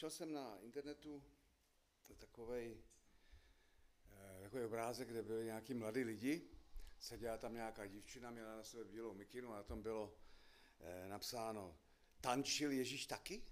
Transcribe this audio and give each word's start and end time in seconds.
našel 0.00 0.10
jsem 0.10 0.32
na 0.32 0.58
internetu 0.60 1.22
takový 2.18 2.76
takový 4.42 4.64
obrázek, 4.64 5.08
kde 5.08 5.22
byli 5.22 5.44
nějaký 5.44 5.74
mladí 5.74 6.04
lidi, 6.04 6.50
seděla 7.00 7.38
tam 7.38 7.54
nějaká 7.54 7.86
divčina, 7.86 8.30
měla 8.30 8.56
na 8.56 8.64
sebe 8.64 8.84
bílou 8.84 9.14
mikinu 9.14 9.52
a 9.52 9.56
na 9.56 9.62
tom 9.62 9.82
bylo 9.82 10.14
eh, 10.80 11.08
napsáno, 11.08 11.78
tančil 12.20 12.70
Ježíš 12.70 13.06
taky? 13.06 13.42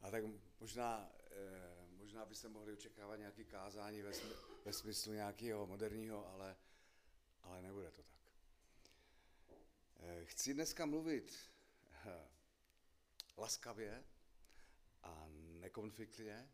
A 0.00 0.10
tak 0.10 0.24
možná, 0.60 1.10
eh, 1.30 1.86
možná 1.90 2.26
byste 2.26 2.48
mohli 2.48 2.72
očekávat 2.72 3.16
nějaké 3.16 3.44
kázání 3.44 4.02
ve, 4.02 4.14
smy, 4.14 4.30
ve 4.64 4.72
smyslu 4.72 5.12
nějakého 5.12 5.66
moderního, 5.66 6.28
ale, 6.28 6.56
ale 7.42 7.62
nebude 7.62 7.90
to 7.90 8.02
tak. 8.02 8.20
Eh, 10.00 10.24
chci 10.24 10.54
dneska 10.54 10.86
mluvit 10.86 11.38
eh, 12.06 12.37
laskavě 13.38 14.04
a 15.02 15.26
nekonfliktně, 15.60 16.50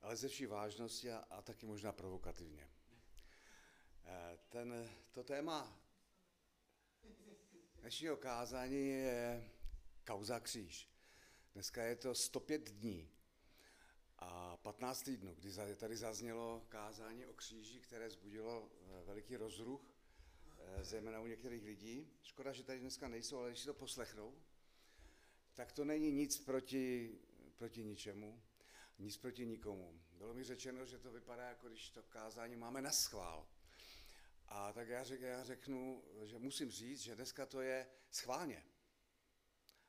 ale 0.00 0.16
ze 0.16 0.28
vší 0.28 0.46
vážnosti 0.46 1.12
a, 1.12 1.18
a 1.18 1.42
taky 1.42 1.66
možná 1.66 1.92
provokativně. 1.92 2.70
Eh, 4.04 4.38
ten, 4.48 4.90
to 5.12 5.24
téma 5.24 5.80
dnešního 7.80 8.16
kázání 8.16 8.88
je 8.88 9.50
kauza 10.06 10.40
kříž. 10.40 10.90
Dneska 11.52 11.82
je 11.82 11.96
to 11.96 12.14
105 12.14 12.70
dní 12.70 13.10
a 14.18 14.56
15 14.56 15.02
týdnů, 15.02 15.34
kdy 15.34 15.76
tady 15.76 15.96
zaznělo 15.96 16.66
kázání 16.68 17.26
o 17.26 17.32
kříži, 17.32 17.80
které 17.80 18.10
zbudilo 18.10 18.70
eh, 18.70 19.02
veliký 19.04 19.36
rozruch, 19.36 19.94
eh, 20.58 20.84
zejména 20.84 21.20
u 21.20 21.26
některých 21.26 21.64
lidí. 21.64 22.12
Škoda, 22.22 22.52
že 22.52 22.64
tady 22.64 22.78
dneska 22.80 23.08
nejsou, 23.08 23.38
ale 23.38 23.48
když 23.48 23.60
si 23.60 23.66
to 23.66 23.74
poslechnou, 23.74 24.34
tak 25.58 25.72
to 25.72 25.84
není 25.84 26.12
nic 26.12 26.38
proti, 26.38 27.18
proti 27.56 27.84
ničemu, 27.84 28.42
nic 28.98 29.16
proti 29.16 29.46
nikomu. 29.46 30.00
Bylo 30.12 30.34
mi 30.34 30.44
řečeno, 30.44 30.86
že 30.86 30.98
to 30.98 31.12
vypadá, 31.12 31.48
jako 31.48 31.68
když 31.68 31.90
to 31.90 32.02
kázání 32.02 32.56
máme 32.56 32.82
na 32.82 32.90
schvál. 32.90 33.48
A 34.48 34.72
tak 34.72 34.88
já, 34.88 35.04
řek, 35.04 35.20
já 35.20 35.44
řeknu, 35.44 36.04
že 36.22 36.38
musím 36.38 36.70
říct, 36.70 37.00
že 37.00 37.14
dneska 37.14 37.46
to 37.46 37.60
je 37.60 37.86
schválně. 38.10 38.64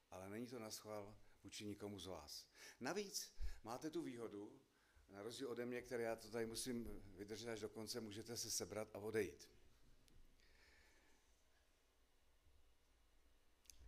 Ale 0.09 0.29
není 0.29 0.47
to 0.47 0.59
na 0.59 0.71
schvál 0.71 1.17
vůči 1.43 1.65
nikomu 1.65 1.99
z 1.99 2.05
vás. 2.05 2.47
Navíc 2.79 3.33
máte 3.63 3.89
tu 3.89 4.01
výhodu, 4.01 4.59
na 5.09 5.23
rozdíl 5.23 5.49
ode 5.49 5.65
mě, 5.65 5.81
které 5.81 6.03
já 6.03 6.15
to 6.15 6.29
tady 6.29 6.45
musím 6.45 7.03
vydržet 7.05 7.49
až 7.49 7.59
do 7.59 7.69
konce, 7.69 8.01
můžete 8.01 8.37
se 8.37 8.51
sebrat 8.51 8.95
a 8.95 8.99
odejít. 8.99 9.49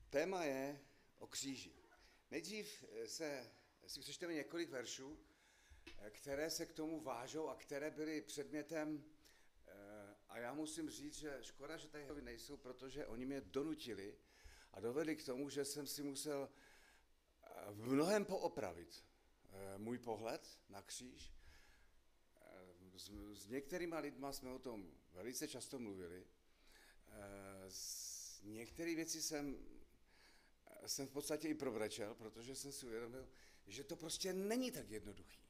Téma 0.10 0.44
je 0.44 0.80
o 1.22 1.28
kříži. 1.28 1.74
Nejdřív 2.32 2.86
se 3.06 3.52
si 3.88 4.00
přečteme 4.00 4.34
několik 4.34 4.70
veršů, 4.70 5.20
které 6.10 6.50
se 6.50 6.66
k 6.66 6.74
tomu 6.74 7.02
vážou 7.02 7.48
a 7.48 7.56
které 7.56 7.92
byly 7.92 8.22
předmětem 8.22 9.04
a 10.30 10.38
já 10.38 10.54
musím 10.54 10.90
říct, 10.90 11.16
že 11.16 11.38
škoda, 11.42 11.78
že 11.78 11.88
tady 11.88 12.22
nejsou, 12.22 12.58
protože 12.58 13.08
oni 13.08 13.26
mě 13.26 13.42
donutili 13.42 14.18
a 14.74 14.80
dovedli 14.80 15.16
k 15.16 15.26
tomu, 15.26 15.50
že 15.50 15.66
jsem 15.66 15.88
si 15.88 16.04
musel 16.04 16.50
v 17.70 17.92
mnohem 17.92 18.26
poopravit 18.26 19.06
můj 19.78 19.98
pohled 19.98 20.60
na 20.70 20.82
kříž. 20.82 21.34
S, 22.96 23.12
s 23.34 23.48
některýma 23.48 24.00
lidma 24.00 24.34
jsme 24.34 24.52
o 24.52 24.60
tom 24.60 24.92
velice 25.14 25.48
často 25.48 25.80
mluvili. 25.80 26.28
S 27.68 28.42
některé 28.44 28.96
věci 28.96 29.22
jsem, 29.22 29.58
jsem 30.88 31.08
v 31.08 31.12
podstatě 31.12 31.48
i 31.48 31.54
provrečel, 31.54 32.16
protože 32.16 32.56
jsem 32.56 32.72
si 32.72 32.86
uvědomil, 32.86 33.30
že 33.68 33.84
to 33.84 33.96
prostě 33.96 34.34
není 34.34 34.72
tak 34.72 34.90
jednoduchý. 34.90 35.42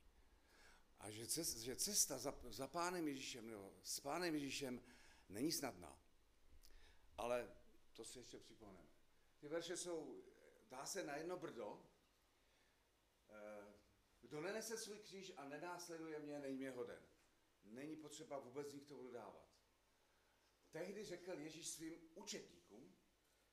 A 1.00 1.12
že 1.12 1.28
cesta, 1.28 1.60
že 1.60 1.76
cesta 1.76 2.18
za, 2.18 2.36
za 2.50 2.68
pánem 2.68 3.08
Ježíšem, 3.08 3.48
nebo 3.48 3.74
s 3.84 4.00
pánem 4.00 4.34
Ježíšem 4.34 4.82
není 5.30 5.52
snadná. 5.52 6.00
Ale 7.18 7.52
to 7.94 8.06
si 8.06 8.20
ještě 8.20 8.40
připomeneme. 8.40 8.90
Ty 9.40 9.48
verše 9.48 9.78
jsou, 9.78 10.24
dá 10.70 10.86
se 10.86 11.04
na 11.04 11.16
jedno 11.16 11.38
brdo, 11.38 11.86
kdo 14.22 14.42
nenese 14.42 14.78
svůj 14.78 15.00
kříž 15.00 15.34
a 15.38 15.46
nenásleduje 15.46 16.20
mě, 16.20 16.40
není 16.40 16.58
mě 16.58 16.72
hoden. 16.72 17.04
Není 17.64 17.96
potřeba 17.96 18.40
vůbec 18.40 18.74
nikdo 18.74 18.96
budu 18.96 19.12
dávat. 19.12 19.52
Tehdy 20.72 21.04
řekl 21.04 21.32
Ježíš 21.32 21.68
svým 21.68 21.94
učetníkům, 22.16 22.91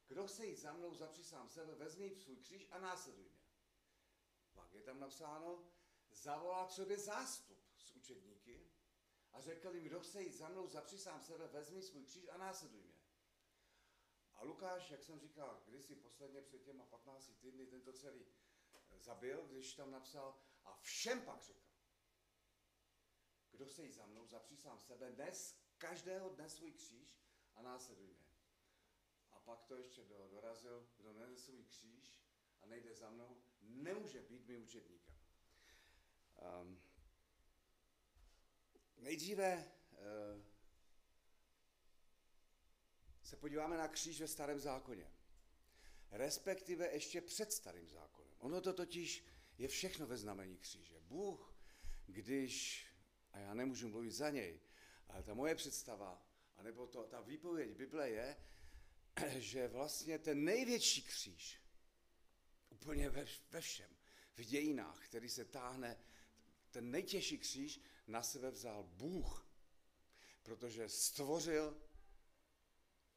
kdo 0.09 0.27
chce 0.27 0.47
jít 0.47 0.57
za 0.57 0.73
mnou, 0.73 0.95
zapři 0.95 1.25
sám 1.25 1.49
sebe, 1.49 1.75
vezmi 1.75 2.17
svůj 2.17 2.37
kříž 2.37 2.69
a 2.71 2.79
následuj 2.79 3.25
mě. 3.25 3.39
Pak 4.55 4.75
je 4.75 4.83
tam 4.83 5.01
napsáno, 5.01 5.65
zavolal 6.11 6.67
k 6.67 6.73
sobě 6.73 6.99
zástup 6.99 7.59
s 7.79 7.93
učedníky 7.93 8.71
a 9.33 9.41
řekl 9.41 9.75
jim, 9.75 9.85
kdo 9.85 10.01
chce 10.01 10.23
jít 10.23 10.35
za 10.35 10.49
mnou, 10.49 10.67
zapři 10.67 10.99
sám 10.99 11.23
sebe, 11.23 11.49
vezmi 11.49 11.83
svůj 11.83 12.05
kříž 12.05 12.29
a 12.29 12.37
následuj 12.37 12.83
mě. 12.83 12.99
A 14.35 14.45
Lukáš, 14.45 14.91
jak 14.91 15.03
jsem 15.03 15.21
říkal, 15.21 15.63
kdysi 15.67 15.95
posledně 15.95 16.43
před 16.43 16.63
těma 16.63 16.85
15 16.85 17.31
týdny 17.41 17.67
tento 17.67 17.93
celý 17.93 18.27
zabil, 19.01 19.47
když 19.47 19.75
tam 19.75 19.91
napsal, 19.91 20.41
a 20.65 20.75
všem 20.75 21.23
pak 21.23 21.43
řekl, 21.43 21.69
kdo 23.51 23.67
chce 23.67 23.85
jít 23.85 23.95
za 23.95 24.07
mnou, 24.07 24.27
zapři 24.27 24.57
sám 24.57 24.81
sebe, 24.81 25.13
dnes, 25.13 25.59
každého 25.79 26.29
dne 26.29 26.51
svůj 26.51 26.73
kříž 26.73 27.21
a 27.55 27.63
následuj 27.63 28.18
pak 29.49 29.65
to 29.65 29.77
ještě 29.77 30.05
dorazil, 30.31 30.89
kdo 30.97 31.13
nese 31.13 31.37
svůj 31.37 31.65
kříž 31.65 32.15
a 32.63 32.67
nejde 32.67 32.95
za 32.95 33.11
mnou, 33.11 33.37
nemůže 33.61 34.23
být 34.23 34.49
mým 34.49 34.63
učedníkem. 34.63 35.15
Um, 36.61 36.81
nejdříve 38.97 39.73
uh, 39.91 40.43
se 43.23 43.37
podíváme 43.37 43.77
na 43.77 43.89
kříž 43.89 44.21
ve 44.21 44.29
starém 44.29 44.61
zákoně. 44.61 45.13
Respektive 46.11 46.93
ještě 46.93 47.21
před 47.21 47.53
starým 47.53 47.89
zákonem. 47.89 48.35
Ono 48.39 48.61
to 48.61 48.73
totiž 48.73 49.25
je 49.59 49.69
všechno 49.69 50.07
ve 50.07 50.17
znamení 50.17 50.59
kříže. 50.59 51.01
Bůh, 51.01 51.55
když, 52.07 52.87
a 53.33 53.39
já 53.39 53.55
nemůžu 53.55 53.89
mluvit 53.89 54.13
za 54.13 54.31
něj, 54.31 54.61
ale 55.09 55.23
ta 55.23 55.35
moje 55.35 55.55
představa, 55.55 56.27
anebo 56.57 56.87
to, 56.87 57.05
ta 57.05 57.21
výpověď 57.21 57.77
Bible 57.77 58.11
je, 58.11 58.37
že 59.39 59.69
vlastně 59.69 60.19
ten 60.19 60.45
největší 60.45 61.03
kříž, 61.03 61.61
úplně 62.71 63.11
ve, 63.11 63.27
ve 63.51 63.61
všem, 63.61 63.97
v 64.35 64.45
dějinách, 64.45 65.05
který 65.05 65.29
se 65.29 65.45
táhne, 65.45 65.97
ten 66.71 66.91
nejtěžší 66.91 67.39
kříž 67.39 67.81
na 68.07 68.23
sebe 68.23 68.51
vzal 68.51 68.83
Bůh, 68.83 69.49
protože 70.43 70.89
stvořil 70.89 71.83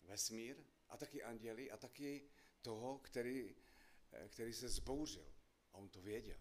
vesmír 0.04 0.58
a 0.90 0.98
taky 0.98 1.24
anděli 1.24 1.72
a 1.72 1.78
taky 1.78 2.30
toho, 2.62 3.00
který, 3.00 3.56
který 4.28 4.54
se 4.54 4.70
zbouřil. 4.70 5.34
A 5.72 5.78
on 5.78 5.90
to 5.90 6.02
věděl. 6.02 6.40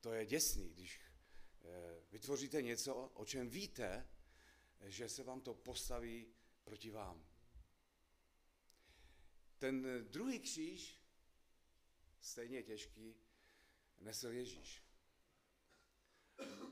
To 0.00 0.12
je 0.12 0.26
děsný, 0.26 0.68
když 0.68 1.00
vytvoříte 2.10 2.62
něco, 2.62 2.94
o 2.94 3.24
čem 3.24 3.48
víte, 3.48 4.08
že 4.80 5.08
se 5.08 5.22
vám 5.22 5.40
to 5.40 5.54
postaví 5.54 6.34
proti 6.70 6.90
vám. 6.90 7.26
Ten 9.58 9.86
druhý 10.08 10.38
kříž, 10.38 11.02
stejně 12.20 12.62
těžký, 12.62 13.16
nesl 14.00 14.28
Ježíš. 14.28 14.82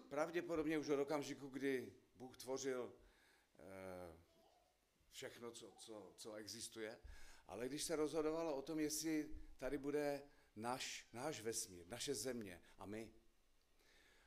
Pravděpodobně 0.09 0.79
už 0.79 0.89
od 0.89 1.01
okamžiku, 1.01 1.49
kdy 1.49 1.93
Bůh 2.15 2.37
tvořil 2.37 2.95
všechno, 5.11 5.51
co, 5.51 5.73
co, 5.79 6.13
co 6.17 6.35
existuje, 6.35 7.01
ale 7.47 7.69
když 7.69 7.83
se 7.83 7.97
rozhodovalo 7.97 8.57
o 8.57 8.63
tom, 8.63 8.81
jestli 8.81 9.35
tady 9.59 9.79
bude 9.79 10.23
náš, 10.57 11.09
náš 11.13 11.41
vesmír, 11.41 11.87
naše 11.87 12.15
země 12.15 12.63
a 12.79 12.87
my. 12.87 13.13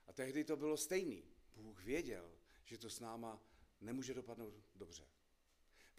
A 0.07 0.13
tehdy 0.13 0.43
to 0.43 0.57
bylo 0.57 0.77
stejný. 0.77 1.23
Bůh 1.55 1.83
věděl, 1.83 2.37
že 2.63 2.77
to 2.77 2.89
s 2.89 2.99
náma 2.99 3.43
nemůže 3.81 4.13
dopadnout 4.13 4.53
dobře. 4.75 5.10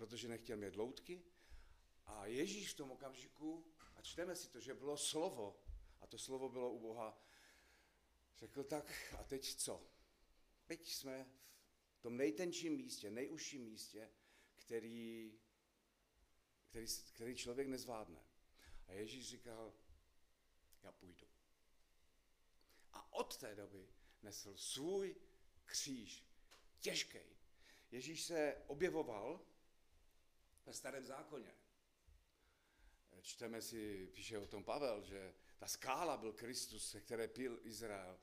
Protože 0.03 0.29
nechtěl 0.29 0.57
mít 0.57 0.77
loutky 0.77 1.23
a 2.07 2.27
Ježíš 2.27 2.73
v 2.73 2.77
tom 2.77 2.91
okamžiku, 2.91 3.67
a 3.97 4.03
čteme 4.03 4.37
si 4.37 4.49
to, 4.49 4.61
že 4.61 4.75
bylo 4.75 4.97
slovo, 4.97 5.63
a 6.01 6.07
to 6.07 6.19
slovo 6.19 6.49
bylo 6.49 6.73
u 6.73 6.81
Boha, 6.81 7.23
řekl 8.39 8.65
tak, 8.65 9.15
a 9.19 9.25
teď 9.25 9.55
co? 9.55 9.87
Teď 10.67 10.89
jsme 10.89 11.31
v 11.95 12.01
tom 12.01 12.17
nejtenčím 12.17 12.77
místě, 12.77 13.11
nejužším 13.11 13.65
místě, 13.65 14.11
který, 14.57 15.39
který, 16.65 16.87
který 17.13 17.37
člověk 17.37 17.69
nezvládne. 17.69 18.25
A 18.87 18.93
Ježíš 18.93 19.29
říkal, 19.29 19.75
já 20.83 20.93
půjdu. 20.93 21.27
A 22.93 23.13
od 23.13 23.37
té 23.37 23.55
doby 23.55 23.89
nesl 24.23 24.57
svůj 24.57 25.17
kříž, 25.65 26.25
těžký. 26.81 27.19
Ježíš 27.91 28.25
se 28.25 28.63
objevoval 28.67 29.52
ve 30.67 30.73
starém 30.73 31.05
zákoně. 31.05 31.55
čteme 33.21 33.63
si, 33.63 34.07
píše 34.13 34.39
o 34.39 34.47
tom 34.47 34.65
Pavel, 34.65 35.03
že 35.03 35.35
ta 35.59 35.67
skála 35.67 36.17
byl 36.17 36.33
Kristus, 36.33 36.91
se 36.91 37.01
které 37.01 37.29
pil 37.29 37.61
Izrael, 37.63 38.21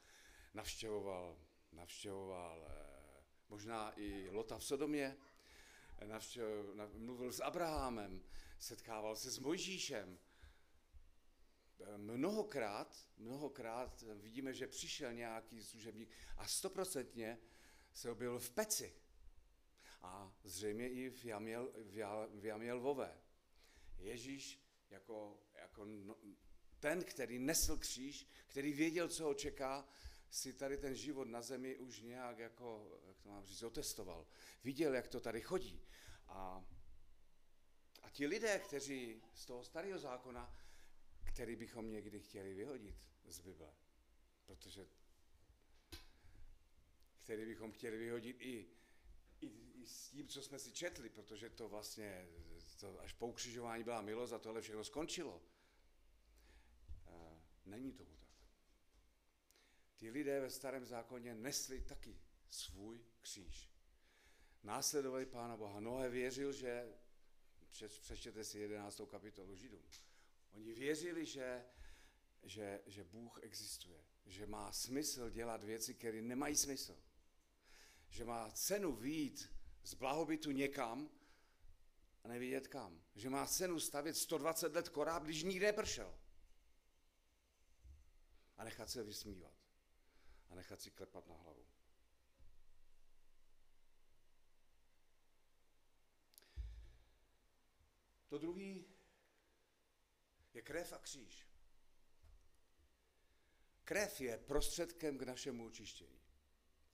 navštěvoval, 0.54 1.38
navštěvoval 1.72 2.68
eh, 2.70 3.24
možná 3.50 4.00
i 4.00 4.30
Lota 4.30 4.58
v 4.58 4.64
Sodomě, 4.64 5.18
navštěvoval, 6.06 6.90
mluvil 6.94 7.32
s 7.32 7.44
Abrahamem, 7.44 8.24
setkával 8.60 9.16
se 9.16 9.32
s 9.32 9.40
Mojžíšem. 9.40 10.20
Eh, 11.80 11.98
mnohokrát, 11.98 13.08
mnohokrát 13.18 14.02
vidíme, 14.02 14.54
že 14.54 14.68
přišel 14.68 15.14
nějaký 15.14 15.64
služebník 15.64 16.10
a 16.38 16.48
stoprocentně 16.48 17.40
se 17.94 18.12
objevil 18.12 18.40
v 18.40 18.50
peci. 18.50 18.96
A 20.02 20.34
zřejmě 20.44 20.90
i 20.90 21.10
v 21.10 21.26
jamě, 21.26 21.58
v 22.34 22.46
jamě 22.46 22.74
lvové. 22.74 23.22
Ježíš 23.98 24.60
jako, 24.90 25.38
jako 25.56 25.86
no, 25.86 26.16
ten, 26.80 27.04
který 27.04 27.40
nesl 27.40 27.78
kříž, 27.78 28.28
který 28.48 28.74
věděl, 28.74 29.10
co 29.10 29.24
ho 29.24 29.34
čeká, 29.34 29.88
si 30.30 30.54
tady 30.54 30.78
ten 30.78 30.96
život 30.96 31.28
na 31.28 31.42
zemi 31.42 31.78
už 31.78 32.02
nějak 32.02 32.38
jako, 32.40 33.00
jak 33.08 33.20
to 33.20 33.30
mám 33.30 33.46
říct, 33.46 33.64
otestoval. 33.64 34.28
Viděl, 34.64 34.96
jak 34.96 35.08
to 35.08 35.20
tady 35.20 35.42
chodí. 35.42 35.82
A, 36.28 36.66
a 38.04 38.10
ti 38.10 38.28
lidé, 38.28 38.60
kteří 38.60 39.22
z 39.34 39.46
toho 39.46 39.64
starého 39.64 40.00
zákona, 40.00 40.56
který 41.34 41.56
bychom 41.56 41.92
někdy 41.92 42.20
chtěli 42.20 42.54
vyhodit 42.54 42.96
z 43.26 43.40
Bible, 43.40 43.74
protože 44.46 44.88
který 47.24 47.46
bychom 47.46 47.72
chtěli 47.72 47.98
vyhodit 47.98 48.42
i, 48.42 48.70
i, 49.42 49.48
i 49.74 49.88
s 49.88 50.10
tím, 50.10 50.28
co 50.28 50.42
jsme 50.42 50.60
si 50.60 50.72
četli, 50.72 51.10
protože 51.10 51.50
to 51.50 51.70
vlastně, 51.70 52.30
to 52.80 53.00
až 53.00 53.14
po 53.14 53.28
ukřižování 53.28 53.84
byla 53.84 54.02
milost 54.02 54.34
a 54.34 54.40
tohle 54.40 54.62
všechno 54.62 54.84
skončilo. 54.84 55.42
Není 57.70 57.94
tomu 57.94 58.16
tak. 58.18 58.30
Ty 59.98 60.10
lidé 60.10 60.40
ve 60.40 60.50
starém 60.50 60.86
zákoně 60.86 61.36
nesli 61.36 61.82
taky 61.82 62.20
svůj 62.50 63.06
kříž. 63.22 63.70
Následovali 64.64 65.26
Pána 65.26 65.58
Boha. 65.58 65.80
Noé 65.80 66.10
věřil, 66.10 66.52
že, 66.52 66.94
přečtěte 68.02 68.44
si 68.44 68.60
11. 68.60 69.02
kapitolu 69.08 69.56
Židům, 69.56 69.84
oni 70.52 70.74
věřili, 70.74 71.26
že, 71.26 71.66
že, 72.44 72.82
že 72.86 73.04
Bůh 73.04 73.40
existuje, 73.44 74.04
že 74.26 74.46
má 74.46 74.72
smysl 74.72 75.30
dělat 75.30 75.64
věci, 75.64 75.94
které 75.94 76.22
nemají 76.22 76.56
smysl. 76.56 76.98
Že 78.10 78.26
má 78.26 78.52
cenu 78.52 78.96
výjít 78.96 79.54
z 79.84 79.94
blahobytu 79.94 80.52
někam 80.52 81.10
a 82.24 82.28
nevidět 82.28 82.68
kam. 82.68 83.02
Že 83.16 83.30
má 83.30 83.48
cenu 83.48 83.80
stavět 83.80 84.14
120 84.14 84.74
let 84.74 84.90
koráb, 84.90 85.24
když 85.24 85.44
nikdy 85.44 85.66
nepršel. 85.66 86.20
A 88.58 88.64
nechat 88.64 88.90
se 88.90 89.04
vysmívat. 89.04 89.54
A 90.50 90.56
nechat 90.56 90.82
si 90.82 90.92
klepat 90.92 91.28
na 91.28 91.36
hlavu. 91.36 91.66
To 98.28 98.38
druhý 98.38 98.86
je 100.54 100.62
krev 100.62 100.94
a 100.94 100.98
kříž. 100.98 101.48
Krev 103.84 104.22
je 104.22 104.38
prostředkem 104.38 105.18
k 105.18 105.22
našemu 105.22 105.66
očištění. 105.66 106.19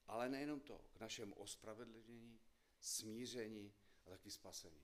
Ale 0.08 0.30
nejenom 0.30 0.60
to, 0.60 0.82
k 0.94 1.00
našemu 1.00 1.36
ospravedlnění, 1.36 2.40
smíření 2.80 3.74
a 4.06 4.10
taky 4.10 4.32
spasení. 4.32 4.84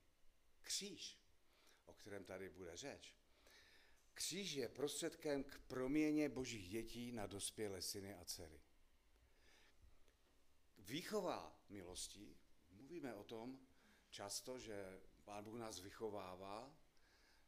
Kříž, 0.62 1.20
o 1.86 1.94
kterém 1.94 2.24
tady 2.24 2.50
bude 2.50 2.78
řeč, 2.78 3.16
kříž 4.14 4.54
je 4.54 4.70
prostředkem 4.70 5.44
k 5.44 5.60
proměně 5.60 6.30
božích 6.30 6.70
dětí 6.70 7.12
na 7.12 7.28
dospělé 7.28 7.82
syny 7.82 8.14
a 8.14 8.26
dcery. 8.26 8.62
Výchova 10.78 11.62
milostí, 11.70 12.38
mluvíme 12.72 13.16
o 13.16 13.24
tom 13.24 13.60
často, 14.10 14.60
že 14.60 15.02
Pán 15.24 15.44
Bůh 15.44 15.60
nás 15.60 15.80
vychovává 15.80 16.76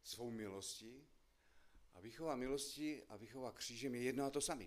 svou 0.02 0.30
milostí 0.30 1.08
a 1.94 2.00
výchova 2.00 2.36
milosti 2.36 3.04
a 3.08 3.16
výchova 3.16 3.52
křížem 3.52 3.94
je 3.94 4.02
jedno 4.02 4.24
a 4.24 4.30
to 4.30 4.40
samé. 4.40 4.66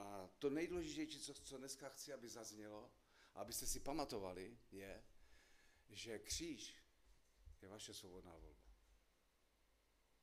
A 0.00 0.28
to 0.38 0.50
nejdůležitější, 0.50 1.20
co, 1.20 1.34
co 1.34 1.58
dneska 1.58 1.88
chci, 1.88 2.12
aby 2.12 2.28
zaznělo, 2.28 2.92
abyste 3.34 3.66
si 3.66 3.80
pamatovali, 3.80 4.58
je, 4.72 5.04
že 5.88 6.18
kříž 6.18 6.76
je 7.62 7.68
vaše 7.68 7.94
svobodná 7.94 8.36
volba. 8.36 8.70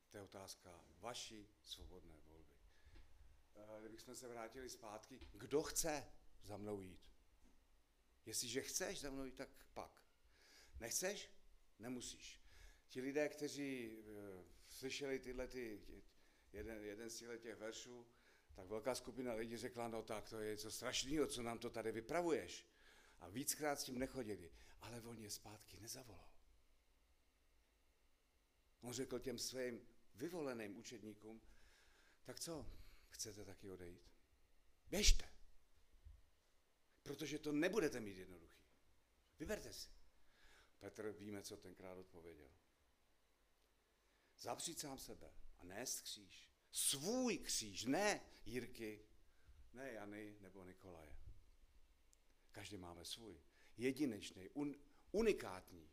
To 0.09 0.17
je 0.17 0.23
otázka 0.23 0.85
vaší 0.99 1.49
svobodné 1.63 2.17
volby. 2.21 2.55
Eh, 3.55 3.79
kdybychom 3.79 4.15
se 4.15 4.27
vrátili 4.27 4.69
zpátky, 4.69 5.19
kdo 5.33 5.63
chce 5.63 6.11
za 6.43 6.57
mnou 6.57 6.81
jít? 6.81 7.11
Jestliže 8.25 8.61
chceš 8.61 9.01
za 9.01 9.09
mnou 9.09 9.25
jít, 9.25 9.35
tak 9.35 9.49
pak. 9.73 10.03
Nechceš? 10.79 11.29
Nemusíš. 11.79 12.41
Ti 12.87 13.01
lidé, 13.01 13.29
kteří 13.29 13.97
uh, 13.97 14.05
slyšeli 14.69 15.19
tyhle 15.19 15.47
ty, 15.47 15.81
jeden, 16.53 16.83
jeden 16.83 17.09
z 17.09 17.17
těch 17.39 17.55
veršů, 17.55 18.07
tak 18.57 18.67
velká 18.67 18.95
skupina 18.95 19.33
lidí 19.33 19.57
řekla, 19.57 19.87
no 19.87 20.03
tak 20.03 20.29
to 20.29 20.39
je 20.39 20.51
něco 20.51 20.71
strašného, 20.71 21.27
co 21.27 21.43
nám 21.43 21.59
to 21.59 21.69
tady 21.69 21.91
vypravuješ. 21.91 22.65
A 23.19 23.29
víckrát 23.29 23.79
s 23.79 23.83
tím 23.83 23.99
nechodili. 23.99 24.51
Ale 24.81 25.01
on 25.01 25.17
je 25.19 25.29
zpátky 25.29 25.79
nezavolal. 25.79 26.29
On 28.81 28.93
řekl 28.93 29.19
těm 29.19 29.37
svým 29.37 29.87
vyvoleným 30.15 30.77
učedníkům, 30.77 31.41
tak 32.23 32.39
co, 32.39 32.65
chcete 33.09 33.45
taky 33.45 33.69
odejít? 33.69 34.11
Běžte. 34.89 35.29
Protože 37.03 37.39
to 37.39 37.51
nebudete 37.51 37.99
mít 37.99 38.17
jednoduchý. 38.17 38.63
Vyberte 39.39 39.73
si. 39.73 39.89
Petr 40.79 41.11
víme, 41.11 41.43
co 41.43 41.57
tenkrát 41.57 41.97
odpověděl. 41.97 42.51
Zapřít 44.37 44.79
sám 44.79 44.97
sebe 44.97 45.33
a 45.59 45.63
nést 45.63 46.01
kříž. 46.01 46.56
Svůj 46.77 47.37
kříž, 47.37 47.85
ne 47.85 48.21
Jirky, 48.45 48.99
ne 49.73 49.91
Jany 49.91 50.35
nebo 50.41 50.63
Nikolaje. 50.63 51.15
Každý 52.51 52.77
máme 52.77 53.05
svůj. 53.05 53.41
Jedinečný, 53.77 54.49
un, 54.49 54.75
unikátní. 55.11 55.89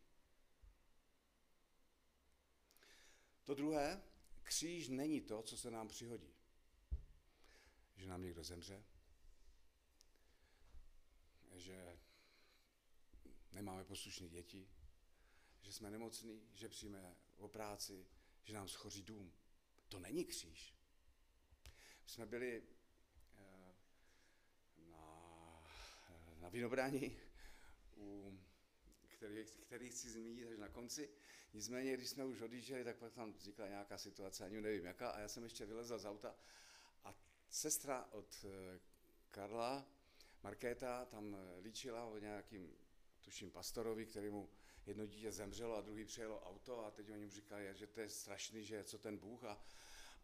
To 3.43 3.55
druhé, 3.55 4.03
kříž 4.43 4.87
není 4.87 5.21
to, 5.21 5.43
co 5.43 5.57
se 5.57 5.71
nám 5.71 5.87
přihodí. 5.87 6.33
Že 7.97 8.07
nám 8.07 8.23
někdo 8.23 8.43
zemře, 8.43 8.83
že 11.55 11.99
nemáme 13.51 13.83
poslušné 13.83 14.29
děti, 14.29 14.67
že 15.61 15.73
jsme 15.73 15.91
nemocní, 15.91 16.41
že 16.53 16.69
přijme 16.69 17.15
o 17.37 17.47
práci, 17.47 18.05
že 18.43 18.53
nám 18.53 18.67
schoří 18.67 19.03
dům. 19.03 19.33
To 19.89 19.99
není 19.99 20.25
kříž. 20.25 20.74
Jsme 22.05 22.25
byli 22.25 22.63
eh, 23.37 23.73
na, 24.91 25.63
na 26.39 26.49
vinobrání, 26.49 27.17
u, 27.97 28.39
který, 29.07 29.45
který 29.45 29.89
chci 29.89 30.09
zmínit 30.09 30.47
až 30.47 30.57
na 30.57 30.69
konci. 30.69 31.09
Nicméně, 31.53 31.93
když 31.93 32.09
jsme 32.09 32.25
už 32.25 32.41
odjížděli, 32.41 32.83
tak 32.83 32.97
pak 32.97 33.13
tam 33.13 33.33
vznikla 33.33 33.67
nějaká 33.67 33.97
situace, 33.97 34.45
ani 34.45 34.61
nevím 34.61 34.85
jaká, 34.85 35.09
a 35.09 35.19
já 35.19 35.27
jsem 35.27 35.43
ještě 35.43 35.65
vylezl 35.65 35.99
z 35.99 36.05
auta 36.05 36.35
a 37.03 37.15
sestra 37.49 38.07
od 38.11 38.45
eh, 38.45 38.79
Karla, 39.31 39.85
Markéta, 40.43 41.05
tam 41.05 41.37
líčila 41.61 42.05
o 42.05 42.17
nějakým, 42.17 42.75
tuším, 43.21 43.51
pastorovi, 43.51 44.05
který 44.05 44.29
mu 44.29 44.49
jedno 44.85 45.05
dítě 45.05 45.31
zemřelo 45.31 45.77
a 45.77 45.81
druhý 45.81 46.05
přijelo 46.05 46.41
auto 46.41 46.85
a 46.85 46.91
teď 46.91 47.09
oni 47.09 47.25
mu 47.25 47.31
říkali, 47.31 47.69
že 47.73 47.87
to 47.87 48.01
je 48.01 48.09
strašný, 48.09 48.63
že 48.63 48.83
co 48.83 48.97
ten 48.97 49.17
Bůh 49.17 49.43
a, 49.43 49.61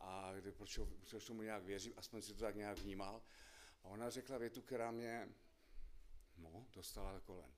a 0.01 0.34
proč, 0.51 0.79
proč 1.10 1.25
tomu 1.25 1.41
nějak 1.41 1.63
věřím, 1.63 1.93
aspoň 1.98 2.22
si 2.22 2.34
to 2.34 2.39
tak 2.39 2.55
nějak 2.55 2.77
vnímal. 2.77 3.24
A 3.84 3.88
ona 3.88 4.10
řekla 4.10 4.38
větu, 4.38 4.62
která 4.62 4.91
mě 4.91 5.29
no, 6.38 6.67
dostala 6.74 7.13
do 7.13 7.22
kolen. 7.22 7.53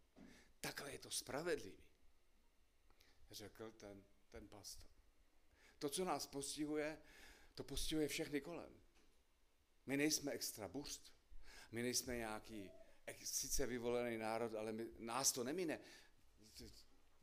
Takhle 0.61 0.91
je 0.91 0.99
to 0.99 1.11
spravedlivý, 1.11 1.83
řekl 3.31 3.71
ten, 3.71 4.03
ten 4.29 4.47
pastor. 4.47 4.89
To, 5.79 5.89
co 5.89 6.05
nás 6.05 6.27
postihuje, 6.27 6.97
to 7.55 7.63
postihuje 7.63 8.07
všechny 8.07 8.41
kolem. 8.41 8.81
My 9.85 9.97
nejsme 9.97 10.31
extra 10.31 10.67
burst, 10.67 11.13
my 11.71 11.81
nejsme 11.81 12.17
nějaký 12.17 12.71
sice 13.23 13.65
vyvolený 13.65 14.17
národ, 14.17 14.55
ale 14.55 14.71
my, 14.71 14.87
nás 14.99 15.31
to 15.31 15.43
nemine. 15.43 15.79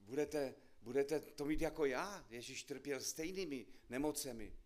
Budete, 0.00 0.54
budete 0.82 1.20
to 1.20 1.44
mít 1.44 1.60
jako 1.60 1.84
já. 1.84 2.26
Ježíš 2.30 2.62
trpěl 2.62 3.00
stejnými 3.00 3.66
nemocemi. 3.88 4.59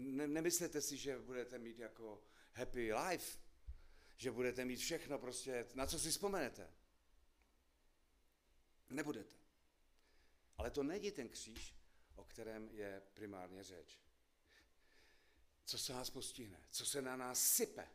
Ne, 0.00 0.26
nemyslete 0.26 0.80
si, 0.80 0.96
že 0.96 1.18
budete 1.18 1.58
mít 1.58 1.78
jako 1.78 2.22
happy 2.52 2.94
life, 2.94 3.38
že 4.16 4.30
budete 4.30 4.64
mít 4.64 4.76
všechno 4.76 5.18
prostě, 5.18 5.66
na 5.74 5.86
co 5.86 5.98
si 5.98 6.10
vzpomenete. 6.10 6.70
Nebudete. 8.90 9.34
Ale 10.56 10.70
to 10.70 10.82
není 10.82 11.10
ten 11.10 11.28
kříž, 11.28 11.74
o 12.14 12.24
kterém 12.24 12.68
je 12.72 13.02
primárně 13.14 13.64
řeč. 13.64 14.00
Co 15.64 15.78
se 15.78 15.92
nás 15.92 16.10
postihne? 16.10 16.60
Co 16.70 16.86
se 16.86 17.02
na 17.02 17.16
nás 17.16 17.42
sype? 17.42 17.88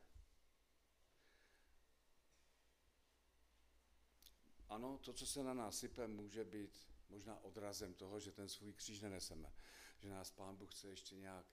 Ano, 4.69 4.97
to, 4.97 5.13
co 5.13 5.27
se 5.27 5.43
na 5.43 5.53
nás 5.53 5.79
sype, 5.79 6.07
může 6.07 6.43
být 6.43 6.87
možná 7.09 7.43
odrazem 7.43 7.93
toho, 7.93 8.19
že 8.19 8.31
ten 8.31 8.49
svůj 8.49 8.73
kříž 8.73 9.01
neneseme. 9.01 9.53
Že 9.99 10.09
nás 10.09 10.31
Pán 10.31 10.55
Bůh 10.55 10.71
chce 10.71 10.89
ještě 10.89 11.15
nějak 11.15 11.45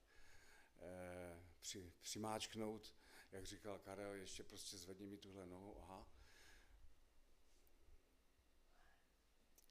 při, 1.60 1.92
přimáčknout, 2.00 2.94
jak 3.32 3.46
říkal 3.46 3.78
Karel, 3.78 4.12
ještě 4.14 4.44
prostě 4.44 4.76
zvedni 4.76 5.06
mi 5.06 5.18
tuhle 5.18 5.46
nohu, 5.46 5.80
aha. 5.82 6.08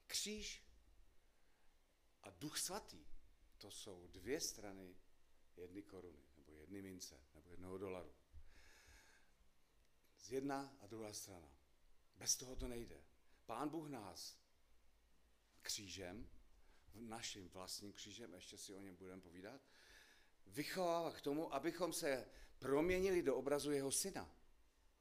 Kříž 0.06 0.64
a 2.22 2.30
Duch 2.30 2.58
Svatý, 2.58 3.06
to 3.58 3.70
jsou 3.70 4.06
dvě 4.06 4.40
strany 4.40 4.96
jedny 5.56 5.82
koruny, 5.82 6.22
nebo 6.36 6.54
jedny 6.54 6.82
mince, 6.82 7.20
nebo 7.34 7.50
jednoho 7.50 7.78
dolaru. 7.78 8.14
Z 10.18 10.32
jedna 10.32 10.76
a 10.80 10.86
druhá 10.86 11.12
strana. 11.12 11.56
Bez 12.16 12.36
toho 12.36 12.56
to 12.56 12.68
nejde. 12.68 13.04
Pán 13.46 13.68
Bůh 13.68 13.88
nás 13.88 14.38
křížem, 15.62 16.30
naším 16.94 17.48
vlastním 17.48 17.92
křížem, 17.92 18.34
ještě 18.34 18.58
si 18.58 18.74
o 18.74 18.80
něm 18.80 18.96
budeme 18.96 19.22
povídat, 19.22 19.60
vychovává 20.46 21.10
k 21.10 21.20
tomu, 21.20 21.54
abychom 21.54 21.92
se 21.92 22.28
proměnili 22.58 23.22
do 23.22 23.36
obrazu 23.36 23.70
jeho 23.70 23.92
syna. 23.92 24.34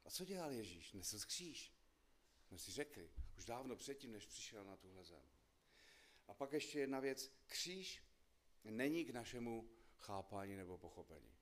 A 0.06 0.10
co 0.10 0.26
dělal 0.26 0.52
Ježíš? 0.52 0.94
Nesl 0.94 1.20
kříž. 1.28 1.74
Jsme 2.48 2.58
si 2.58 2.72
řekli, 2.72 3.12
už 3.38 3.46
dávno 3.46 3.76
předtím, 3.76 4.12
než 4.12 4.26
přišel 4.26 4.64
na 4.64 4.78
tuhle 4.78 5.04
zem. 5.04 5.24
A 6.28 6.34
pak 6.34 6.54
ještě 6.54 6.80
jedna 6.80 7.00
věc. 7.00 7.32
Kříž 7.46 8.04
není 8.64 9.06
k 9.06 9.10
našemu 9.10 9.70
chápání 9.98 10.56
nebo 10.56 10.78
pochopení, 10.78 11.36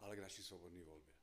ale 0.00 0.16
k 0.16 0.20
naší 0.20 0.42
svobodné 0.42 0.84
volbě. 0.84 1.14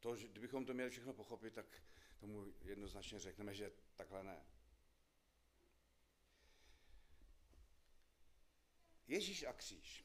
To, 0.00 0.16
že 0.16 0.28
kdybychom 0.28 0.66
to 0.66 0.74
měli 0.74 0.90
všechno 0.90 1.14
pochopit, 1.14 1.54
tak 1.54 1.82
tomu 2.18 2.54
jednoznačně 2.62 3.18
řekneme, 3.18 3.54
že 3.54 3.72
takhle 3.96 4.24
ne. 4.24 4.46
Ježíš 9.08 9.42
a 9.42 9.52
kříž. 9.52 10.04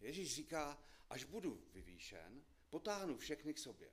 Ježíš 0.00 0.34
říká, 0.34 0.82
až 1.10 1.24
budu 1.24 1.68
vyvýšen, 1.72 2.44
potáhnu 2.70 3.16
všechny 3.16 3.54
k 3.54 3.58
sobě. 3.58 3.90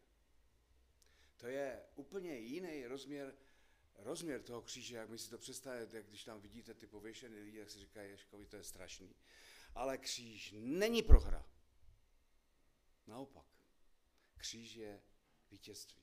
To 1.37 1.47
je 1.47 1.83
úplně 1.95 2.37
jiný 2.37 2.85
rozměr, 2.87 3.35
rozměr 3.95 4.41
toho 4.41 4.61
kříže, 4.61 4.95
jak 4.95 5.09
my 5.09 5.17
si 5.17 5.29
to 5.29 5.37
představujete, 5.37 5.97
jak 5.97 6.07
když 6.07 6.23
tam 6.23 6.41
vidíte 6.41 6.73
ty 6.73 6.87
pověšené 6.87 7.39
lidi, 7.39 7.57
jak 7.57 7.69
si 7.69 7.79
říká 7.79 8.01
Ježkovi, 8.01 8.45
to 8.45 8.55
je 8.55 8.63
strašný. 8.63 9.15
Ale 9.75 9.97
kříž 9.97 10.53
není 10.57 11.01
prohra. 11.01 11.49
Naopak. 13.07 13.45
Kříž 14.37 14.75
je 14.75 15.01
vítězství. 15.51 16.01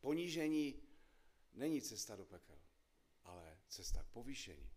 Ponížení 0.00 0.82
není 1.52 1.82
cesta 1.82 2.16
do 2.16 2.24
pekel, 2.26 2.58
ale 3.24 3.58
cesta 3.68 4.02
k 4.02 4.06
povýšení. 4.06 4.70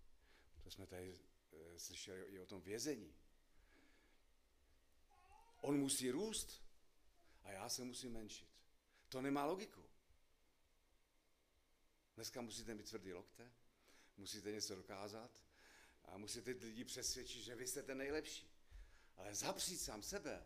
To 0.64 0.72
jsme 0.72 0.88
tady 0.88 1.20
e, 1.52 1.80
slyšeli 1.80 2.22
i 2.22 2.40
o 2.40 2.46
tom 2.46 2.62
vězení. 2.62 3.16
On 5.62 5.80
musí 5.80 6.12
růst 6.12 6.64
a 7.44 7.52
já 7.52 7.70
se 7.70 7.84
musím 7.84 8.14
menšit. 8.14 8.48
To 9.10 9.22
nemá 9.22 9.46
logiku. 9.46 9.84
Dneska 12.16 12.42
musíte 12.42 12.76
mít 12.76 12.90
tvrdý 12.90 13.14
lokte, 13.14 13.52
musíte 14.18 14.52
něco 14.52 14.76
dokázat 14.76 15.44
a 16.04 16.18
musíte 16.18 16.52
lidi 16.52 16.86
přesvědčit, 16.86 17.42
že 17.42 17.56
vy 17.56 17.68
jste 17.68 17.84
ten 17.84 17.98
nejlepší. 17.98 18.50
Ale 19.18 19.36
zapřít 19.36 19.78
sám 19.78 20.04
sebe, 20.04 20.44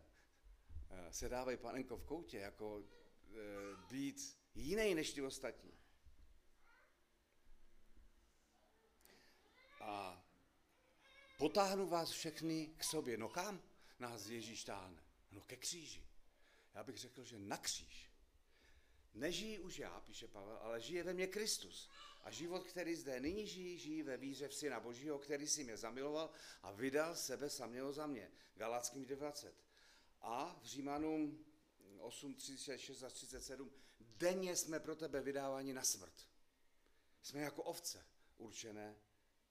e, 0.90 1.14
se 1.14 1.30
dávají 1.30 1.58
panenko 1.58 1.98
v 1.98 2.04
koutě, 2.04 2.38
jako 2.38 2.84
e, 2.84 2.84
být 3.88 4.38
jiný 4.56 4.96
než 4.96 5.14
ty 5.14 5.22
ostatní. 5.22 5.74
A 9.80 10.24
potáhnu 11.44 11.88
vás 11.88 12.10
všechny 12.10 12.74
k 12.78 12.84
sobě. 12.84 13.18
No 13.18 13.30
kam 13.30 13.62
nás 14.00 14.28
Ježíš 14.28 14.64
táhne? 14.64 15.04
No 15.32 15.42
ke 15.42 15.56
kříži. 15.56 16.06
Já 16.74 16.84
bych 16.84 16.98
řekl, 16.98 17.24
že 17.24 17.40
na 17.40 17.58
kříž. 17.58 18.12
Nežijí 19.14 19.60
už 19.60 19.80
já, 19.80 20.00
píše 20.00 20.28
Pavel, 20.28 20.58
ale 20.62 20.82
žije 20.82 21.04
ve 21.04 21.14
mně 21.14 21.28
Kristus. 21.28 21.90
A 22.24 22.32
život, 22.32 22.64
který 22.64 22.96
zde 22.96 23.20
nyní 23.20 23.48
žijí, 23.48 23.78
žijí 23.78 24.04
ve 24.04 24.18
víře 24.18 24.48
v 24.48 24.54
Syna 24.54 24.80
Božího, 24.80 25.20
který 25.20 25.48
si 25.48 25.64
mě 25.64 25.78
zamiloval 25.78 26.32
a 26.62 26.72
vydal 26.72 27.16
sebe 27.16 27.50
saměho 27.50 27.94
za 27.94 28.08
mě. 28.08 28.32
Galackým 28.56 29.06
20. 29.06 29.56
A 30.22 30.60
v 30.62 30.66
Římanům 30.66 31.46
8, 32.00 32.36
36 32.36 33.04
a 33.04 33.10
37. 33.10 33.72
Denně 34.00 34.56
jsme 34.56 34.80
pro 34.80 34.96
tebe 34.96 35.22
vydáváni 35.22 35.74
na 35.74 35.84
smrt. 35.84 36.28
Jsme 37.22 37.40
jako 37.42 37.64
ovce 37.64 38.06
určené 38.38 38.96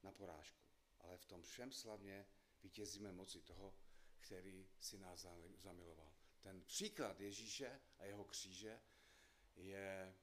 na 0.02 0.12
porážku. 0.12 0.61
Ale 1.02 1.16
v 1.16 1.24
tom 1.24 1.42
všem 1.42 1.72
slavně 1.72 2.26
vítězíme 2.62 3.12
moci 3.12 3.40
toho, 3.40 3.74
který 4.20 4.68
si 4.80 4.98
nás 4.98 5.26
zamiloval. 5.56 6.12
Ten 6.40 6.62
příklad 6.62 7.20
Ježíše 7.20 7.80
a 7.98 8.04
jeho 8.04 8.24
kříže 8.24 8.80
je, 9.56 10.16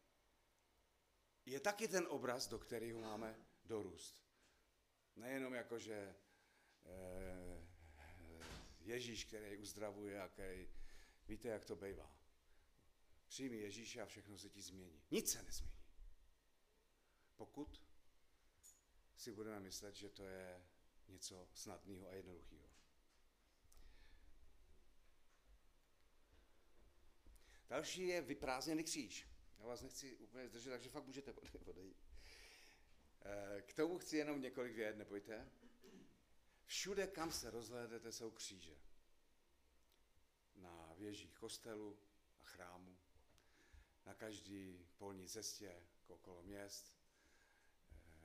je 1.45 1.59
taky 1.59 1.88
ten 1.88 2.07
obraz, 2.09 2.48
do 2.48 2.59
kterého 2.59 3.00
máme 3.00 3.45
dorůst. 3.65 4.24
Nejenom 5.15 5.53
jako, 5.53 5.79
že 5.79 6.15
eh, 6.86 7.67
Ježíš, 8.79 9.25
který 9.25 9.57
uzdravuje 9.57 10.21
a 10.21 10.27
který, 10.27 10.69
víte, 11.27 11.48
jak 11.48 11.65
to 11.65 11.75
bývá. 11.75 12.19
Přijmi 13.27 13.57
Ježíše 13.57 14.01
a 14.01 14.05
všechno 14.05 14.38
se 14.38 14.50
ti 14.50 14.62
změní. 14.62 15.03
Nic 15.12 15.31
se 15.31 15.43
nezmění. 15.43 15.79
Pokud 17.36 17.88
si 19.19 19.31
budeme 19.31 19.59
myslet, 19.59 19.95
že 19.95 20.09
to 20.09 20.27
je 20.27 20.65
něco 21.07 21.47
snadného 21.53 22.07
a 22.09 22.13
jednoduchého. 22.13 22.69
Další 27.69 28.07
je 28.07 28.21
vyprázdněný 28.21 28.83
kříž. 28.83 29.27
Já 29.59 29.65
vás 29.65 29.81
nechci 29.81 30.17
úplně 30.17 30.47
zdržet, 30.47 30.69
takže 30.69 30.89
fakt 30.89 31.05
můžete 31.05 31.33
odejít. 31.65 31.97
Eh, 33.21 33.61
k 33.61 33.73
tomu 33.73 33.97
chci 33.97 34.17
jenom 34.17 34.41
několik 34.41 34.75
věd, 34.75 34.97
nebojte. 34.97 35.51
Všude, 36.65 37.07
kam 37.07 37.31
se 37.31 37.49
rozhlédnete, 37.49 38.11
jsou 38.11 38.31
kříže. 38.31 38.77
Na 40.55 40.93
věžích 40.97 41.33
kostelu 41.33 41.99
a 42.39 42.43
chrámu, 42.43 42.97
na 44.05 44.13
každý 44.13 44.88
polní 44.97 45.27
cestě 45.27 45.83
okolo 46.07 46.41
měst. 46.41 46.99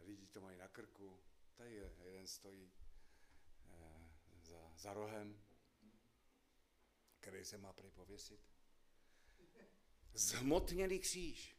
Lidi 0.07 0.27
to 0.27 0.41
mají 0.41 0.59
na 0.59 0.69
krku. 0.69 1.21
Tady 1.55 1.75
jeden 2.05 2.27
stojí 2.27 2.73
eh, 3.61 4.11
za, 4.43 4.73
za 4.77 4.95
rohem, 4.95 5.43
který 7.21 7.45
se 7.45 7.59
má 7.59 7.73
prej 7.73 7.91
pověsit. 7.91 8.41
Zhmotněný 10.15 10.99
kříž. 10.99 11.57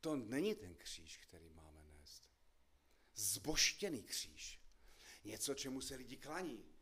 To 0.00 0.16
není 0.16 0.54
ten 0.54 0.74
kříž, 0.74 1.16
který 1.16 1.50
máme 1.50 1.82
nést. 1.84 2.32
Zboštěný 3.14 4.02
kříž. 4.02 4.60
Něco, 5.24 5.54
čemu 5.54 5.80
se 5.80 5.94
lidi 5.94 6.16
klaní. 6.16 6.74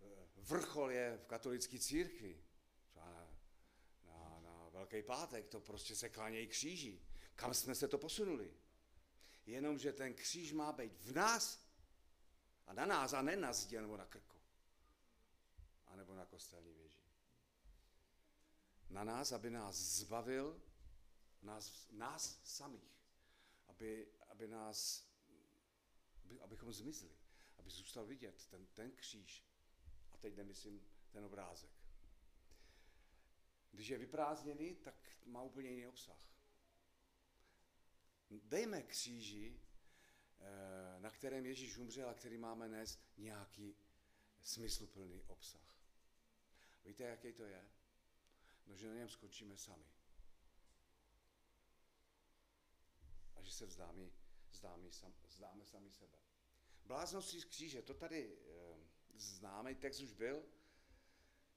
Eh, 0.00 0.28
vrchol 0.36 0.90
je 0.90 1.16
v 1.16 1.26
katolické 1.26 1.78
církvi. 1.78 2.44
Velký 4.80 5.02
pátek, 5.02 5.48
to 5.48 5.60
prostě 5.60 5.96
se 5.96 6.08
klánějí 6.08 6.46
kříži. 6.46 7.00
Kam 7.34 7.54
jsme 7.54 7.74
se 7.74 7.88
to 7.88 7.98
posunuli? 7.98 8.54
Jenomže 9.50 9.92
ten 9.92 10.14
kříž 10.14 10.52
má 10.52 10.72
být 10.72 10.92
v 11.00 11.12
nás 11.12 11.66
a 12.66 12.72
na 12.72 12.86
nás 12.86 13.12
a 13.12 13.22
ne 13.22 13.36
na 13.36 13.52
zdi 13.52 13.80
nebo 13.80 13.96
na 13.96 14.06
krku. 14.06 14.36
A 15.86 15.96
nebo 15.96 16.14
na 16.14 16.26
kostelní 16.26 16.74
věži. 16.74 17.00
Na 18.90 19.04
nás, 19.04 19.32
aby 19.32 19.50
nás 19.50 19.76
zbavil, 19.76 20.62
nás, 21.42 21.88
nás 21.90 22.40
samých. 22.44 23.02
Aby, 23.68 24.08
aby 24.28 24.48
nás, 24.48 25.06
aby, 26.24 26.40
abychom 26.40 26.72
zmizli. 26.72 27.10
Aby 27.58 27.70
zůstal 27.70 28.06
vidět 28.06 28.46
ten, 28.46 28.66
ten 28.66 28.90
kříž. 28.90 29.44
A 30.12 30.16
teď 30.16 30.36
nemyslím 30.36 30.86
ten 31.10 31.24
obrázek. 31.24 31.70
Když 33.70 33.88
je 33.88 33.98
vyprázdněný, 33.98 34.74
tak 34.74 34.94
má 35.26 35.42
úplně 35.42 35.70
jiný 35.70 35.86
obsah. 35.86 36.30
Dejme 38.30 38.82
kříži, 38.82 39.60
eh, 40.40 41.00
na 41.00 41.10
kterém 41.10 41.46
Ježíš 41.46 41.78
umřel 41.78 42.08
a 42.08 42.14
který 42.14 42.38
máme 42.38 42.68
dnes, 42.68 42.98
nějaký 43.16 43.76
smysluplný 44.42 45.22
obsah. 45.26 45.76
Víte, 46.84 47.04
jaký 47.04 47.32
to 47.32 47.44
je? 47.44 47.70
No, 48.66 48.76
že 48.76 48.88
na 48.88 48.94
něm 48.94 49.08
skončíme 49.08 49.56
sami. 49.56 49.86
A 53.36 53.42
že 53.42 53.52
se 53.52 53.66
vzdáme 53.66 54.10
zdáme, 54.52 54.92
sam, 54.92 55.14
zdáme 55.28 55.64
sami 55.64 55.90
sebe. 55.90 56.18
Bláznosti 56.84 57.40
z 57.40 57.44
kříže, 57.44 57.82
to 57.82 57.94
tady 57.94 58.32
e, 58.32 58.38
známý 59.14 59.74
text 59.74 60.00
už 60.00 60.12
byl. 60.12 60.44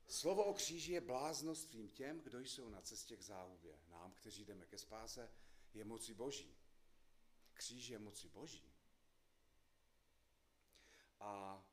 Slovo 0.08 0.44
o 0.44 0.54
kříži 0.54 0.92
je 0.92 1.02
bláznostvím 1.02 1.90
těm, 1.90 2.22
kdo 2.22 2.40
jsou 2.40 2.70
na 2.70 2.82
cestě 2.82 3.18
k 3.18 3.22
záhubě. 3.22 3.80
Nám, 3.88 4.12
kteří 4.12 4.46
jdeme 4.46 4.66
ke 4.66 4.78
spáse, 4.78 5.32
je 5.74 5.86
moci 5.86 6.14
boží. 6.14 6.56
Kříž 7.54 7.88
je 7.88 8.00
moci 8.00 8.30
boží. 8.30 8.74
A 11.20 11.64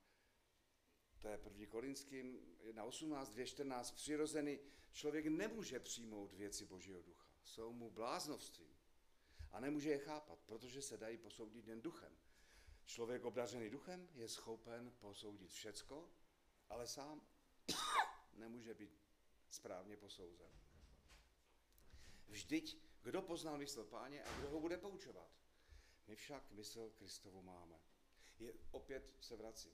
to 1.19 1.29
je 1.29 1.39
první 1.39 1.67
Korinským 1.67 2.57
1.18, 2.63 3.25
2.14, 3.25 3.95
přirozený 3.95 4.59
člověk 4.93 5.27
nemůže 5.27 5.81
přijmout 5.81 6.33
věci 6.33 6.67
Božího 6.67 7.03
ducha. 7.03 7.27
Jsou 7.43 7.73
mu 7.73 7.91
bláznovstvím 7.91 8.77
a 9.53 9.61
nemůže 9.61 9.91
je 9.91 9.99
chápat, 9.99 10.39
protože 10.47 10.83
se 10.83 10.97
dají 10.97 11.19
posoudit 11.19 11.67
jen 11.67 11.83
duchem. 11.83 12.17
Člověk 12.85 13.25
obdařený 13.25 13.71
duchem 13.71 14.09
je 14.15 14.29
schopen 14.29 14.93
posoudit 14.99 15.51
všecko, 15.51 16.11
ale 16.69 16.87
sám 16.87 17.23
nemůže 18.33 18.75
být 18.75 18.99
správně 19.51 19.97
posouzen. 19.97 20.51
Vždyť, 22.29 22.79
kdo 23.03 23.23
poznal 23.23 23.59
mysl 23.59 23.85
páně 23.85 24.25
a 24.25 24.39
kdo 24.39 24.51
ho 24.51 24.61
bude 24.61 24.79
poučovat? 24.79 25.31
My 26.11 26.17
však 26.17 26.51
mysl 26.51 26.91
Kristovu 26.91 27.43
máme. 27.43 27.81
Je, 28.39 28.55
opět 28.71 29.15
se 29.21 29.37
vracím. 29.37 29.73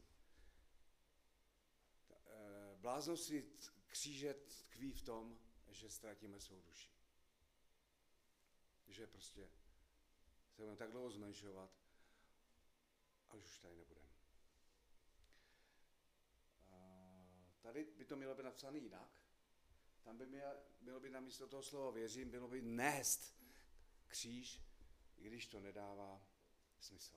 Eh, 2.11 2.77
Bláznovství 2.77 3.43
kříže 3.87 4.35
tkví 4.35 4.93
v 4.93 5.03
tom, 5.03 5.39
že 5.69 5.91
ztratíme 5.91 6.41
svou 6.41 6.61
duši. 6.61 6.91
Že 8.89 9.07
prostě 9.07 9.51
se 10.51 10.63
budeme 10.63 10.77
tak 10.77 10.91
dlouho 10.91 11.11
zmenšovat, 11.11 11.71
až 13.29 13.45
už 13.45 13.59
tady 13.59 13.77
nebudeme. 13.77 14.07
Tady 17.61 17.85
by 17.85 18.05
to 18.05 18.17
mělo 18.17 18.35
být 18.35 18.43
napsané 18.43 18.79
jinak. 18.79 19.11
Tam 20.03 20.17
by 20.17 20.27
mělo, 20.27 20.55
mělo 20.81 21.01
být 21.01 21.11
namísto 21.11 21.49
toho 21.49 21.63
slova 21.63 21.91
věřím, 21.91 22.31
bylo 22.31 22.49
by 22.49 22.63
nést 22.63 23.37
kříž, 24.09 24.66
i 25.17 25.27
když 25.27 25.47
to 25.47 25.61
nedává 25.61 26.23
smysl. 26.81 27.17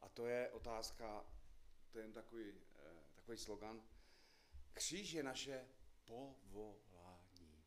A 0.00 0.08
to 0.08 0.26
je 0.26 0.50
otázka, 0.50 1.26
to 1.90 1.98
je 1.98 2.04
jen 2.04 2.12
takový, 2.12 2.52
eh, 2.76 3.14
takový 3.14 3.38
slogan. 3.38 3.82
Kříž 4.72 5.12
je 5.12 5.22
naše 5.22 5.68
povolání. 6.04 7.64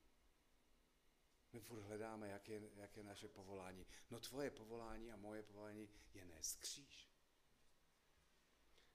My 1.54 1.60
furt 1.60 1.82
hledáme, 1.82 2.30
jak 2.30 2.50
je, 2.50 2.62
jak 2.76 2.98
je 2.98 3.04
naše 3.04 3.28
povolání. 3.28 3.86
No 4.10 4.20
tvoje 4.20 4.52
povolání 4.52 5.12
a 5.12 5.16
moje 5.16 5.44
povolání 5.44 5.90
je 6.14 6.26
nést 6.26 6.56
kříž. 6.56 7.10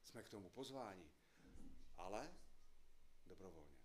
Jsme 0.02 0.22
k 0.22 0.28
tomu 0.28 0.50
pozváni, 0.50 1.10
ale 1.96 2.34
dobrovolně. 3.26 3.78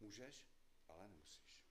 Můžeš, 0.00 0.46
ale 0.88 1.08
nemusíš. 1.08 1.63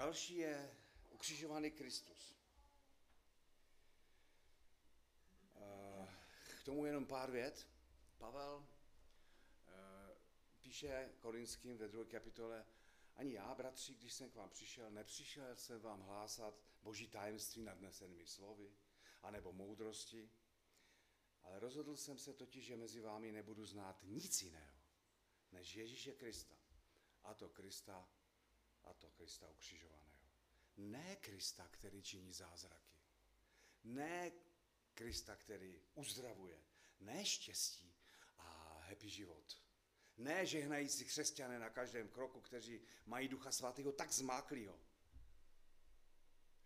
Další 0.00 0.36
je 0.36 0.76
ukřižovaný 1.10 1.70
Kristus. 1.70 2.36
Eh, 5.56 6.08
k 6.60 6.64
tomu 6.64 6.86
jenom 6.86 7.06
pár 7.06 7.30
vět. 7.30 7.68
Pavel 8.18 8.66
eh, 9.68 10.16
píše 10.60 11.12
Korinským 11.18 11.78
ve 11.78 11.88
druhé 11.88 12.06
kapitole, 12.06 12.66
ani 13.16 13.34
já, 13.34 13.54
bratři, 13.54 13.94
když 13.94 14.12
jsem 14.12 14.30
k 14.30 14.34
vám 14.34 14.50
přišel, 14.50 14.90
nepřišel 14.90 15.56
jsem 15.56 15.80
vám 15.80 16.00
hlásat 16.00 16.54
boží 16.82 17.08
tajemství 17.08 17.62
nadnesenými 17.62 18.26
slovy, 18.26 18.72
anebo 19.22 19.52
moudrosti, 19.52 20.30
ale 21.42 21.58
rozhodl 21.58 21.96
jsem 21.96 22.18
se 22.18 22.34
totiž, 22.34 22.64
že 22.64 22.76
mezi 22.76 23.00
vámi 23.00 23.32
nebudu 23.32 23.66
znát 23.66 24.02
nic 24.02 24.42
jiného, 24.42 24.78
než 25.52 25.76
Ježíše 25.76 26.12
Krista. 26.12 26.56
A 27.22 27.34
to 27.34 27.48
Krista, 27.48 28.08
a 28.84 28.94
to 28.94 29.10
Krista 29.10 29.48
ukřižovaného. 29.48 30.20
Ne 30.76 31.16
Krista, 31.16 31.68
který 31.68 32.02
činí 32.02 32.32
zázraky. 32.32 32.98
Ne 33.84 34.32
Krista, 34.94 35.36
který 35.36 35.80
uzdravuje. 35.94 36.62
Ne 37.00 37.24
štěstí 37.24 37.94
a 38.38 38.78
happy 38.88 39.08
život. 39.08 39.62
Ne 40.16 40.46
žehnající 40.46 41.04
křesťané 41.04 41.58
na 41.58 41.70
každém 41.70 42.08
kroku, 42.08 42.40
kteří 42.40 42.80
mají 43.06 43.28
ducha 43.28 43.52
svatého 43.52 43.92
tak 43.92 44.12
zmáklýho, 44.12 44.80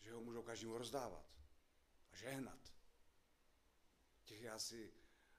že 0.00 0.12
ho 0.12 0.20
můžou 0.20 0.42
každému 0.42 0.78
rozdávat 0.78 1.34
a 2.12 2.16
žehnat. 2.16 2.72
Těch 4.24 4.42
já 4.42 4.58
si 4.58 4.92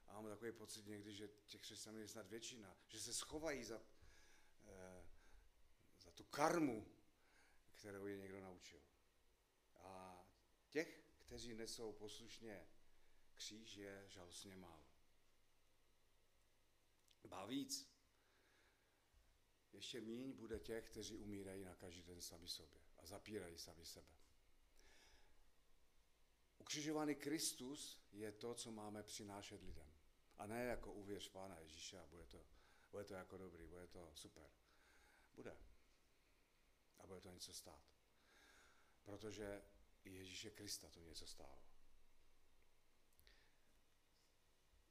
a 0.06 0.12
mám 0.12 0.30
takový 0.30 0.52
pocit 0.52 0.86
někdy, 0.86 1.14
že 1.14 1.28
těch 1.46 1.60
křesťanů 1.60 1.98
je 1.98 2.08
snad 2.08 2.26
většina, 2.26 2.76
že 2.88 3.00
se 3.00 3.14
schovají 3.14 3.64
za, 3.64 3.80
eh, 4.64 4.95
za 4.95 4.95
tu 6.16 6.24
karmu, 6.24 6.86
kterou 7.72 8.06
je 8.06 8.16
někdo 8.16 8.40
naučil. 8.40 8.80
A 9.76 10.24
těch, 10.68 11.00
kteří 11.18 11.54
nesou 11.54 11.92
poslušně 11.92 12.68
kříž, 13.34 13.76
je 13.76 14.04
žalostně 14.08 14.56
málo. 14.56 14.86
Ba 17.24 17.46
víc, 17.46 17.96
ještě 19.72 20.00
míň 20.00 20.32
bude 20.32 20.58
těch, 20.58 20.90
kteří 20.90 21.16
umírají 21.16 21.64
na 21.64 21.74
každý 21.74 22.02
den 22.02 22.20
sami 22.20 22.48
sobě 22.48 22.80
a 22.98 23.06
zapírají 23.06 23.58
sami 23.58 23.84
sebe. 23.86 24.16
Ukřižovaný 26.58 27.14
Kristus 27.14 28.00
je 28.12 28.32
to, 28.32 28.54
co 28.54 28.72
máme 28.72 29.02
přinášet 29.02 29.62
lidem. 29.62 29.92
A 30.38 30.46
ne 30.46 30.64
jako 30.64 30.92
uvěř 30.92 31.28
Pána 31.28 31.58
Ježíše 31.58 31.98
a 31.98 32.06
bude 32.06 32.26
to, 32.26 32.46
bude 32.90 33.04
to 33.04 33.14
jako 33.14 33.36
dobrý, 33.38 33.66
bude 33.66 33.86
to 33.86 34.10
super. 34.14 34.50
Bude. 35.34 35.56
A 37.06 37.08
bude 37.08 37.20
to 37.20 37.30
něco 37.30 37.52
stát. 37.52 37.82
Protože 39.04 39.62
Ježíše 40.04 40.50
Krista 40.50 40.88
to 40.90 41.00
něco 41.00 41.26
stálo. 41.26 41.58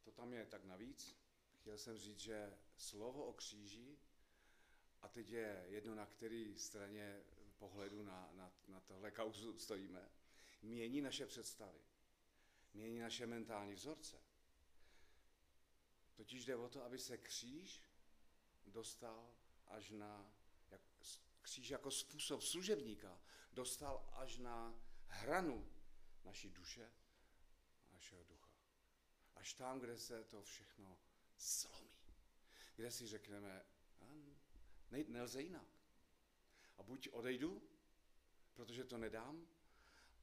To 0.03 0.11
tam 0.11 0.33
je 0.33 0.45
tak 0.45 0.63
navíc. 0.63 1.15
Chtěl 1.59 1.77
jsem 1.77 1.97
říct, 1.97 2.19
že 2.19 2.57
slovo 2.77 3.25
o 3.25 3.33
kříži, 3.33 3.97
a 5.01 5.07
teď 5.07 5.29
je 5.29 5.65
jedno, 5.67 5.95
na 5.95 6.05
který 6.05 6.59
straně 6.59 7.23
pohledu 7.57 8.03
na, 8.03 8.29
na, 8.33 8.51
na 8.67 8.79
tohle 8.79 9.11
kauzu 9.11 9.59
stojíme, 9.59 10.09
mění 10.61 11.01
naše 11.01 11.25
představy, 11.25 11.79
mění 12.73 12.99
naše 12.99 13.27
mentální 13.27 13.73
vzorce. 13.73 14.21
Totiž 16.15 16.45
jde 16.45 16.55
o 16.55 16.69
to, 16.69 16.83
aby 16.83 16.99
se 16.99 17.17
kříž 17.17 17.81
dostal 18.67 19.35
až 19.67 19.89
na, 19.89 20.34
kříž 21.45 21.69
jako 21.69 21.91
způsob 21.91 22.41
služebníka, 22.41 23.21
dostal 23.53 24.09
až 24.13 24.37
na 24.37 24.79
hranu 25.07 25.71
naší 26.23 26.49
duše 26.49 26.91
a 27.89 27.93
našeho 27.93 28.23
ducha. 28.23 28.51
Až 29.35 29.53
tam, 29.53 29.79
kde 29.79 29.97
se 29.97 30.23
to 30.23 30.43
všechno 30.43 30.97
zlomí. 31.37 31.91
Kde 32.75 32.91
si 32.91 33.07
řekneme, 33.07 33.65
ne, 34.91 35.03
nelze 35.07 35.41
jinak. 35.41 35.67
A 36.77 36.83
buď 36.83 37.09
odejdu, 37.11 37.69
protože 38.53 38.83
to 38.83 38.97
nedám, 38.97 39.47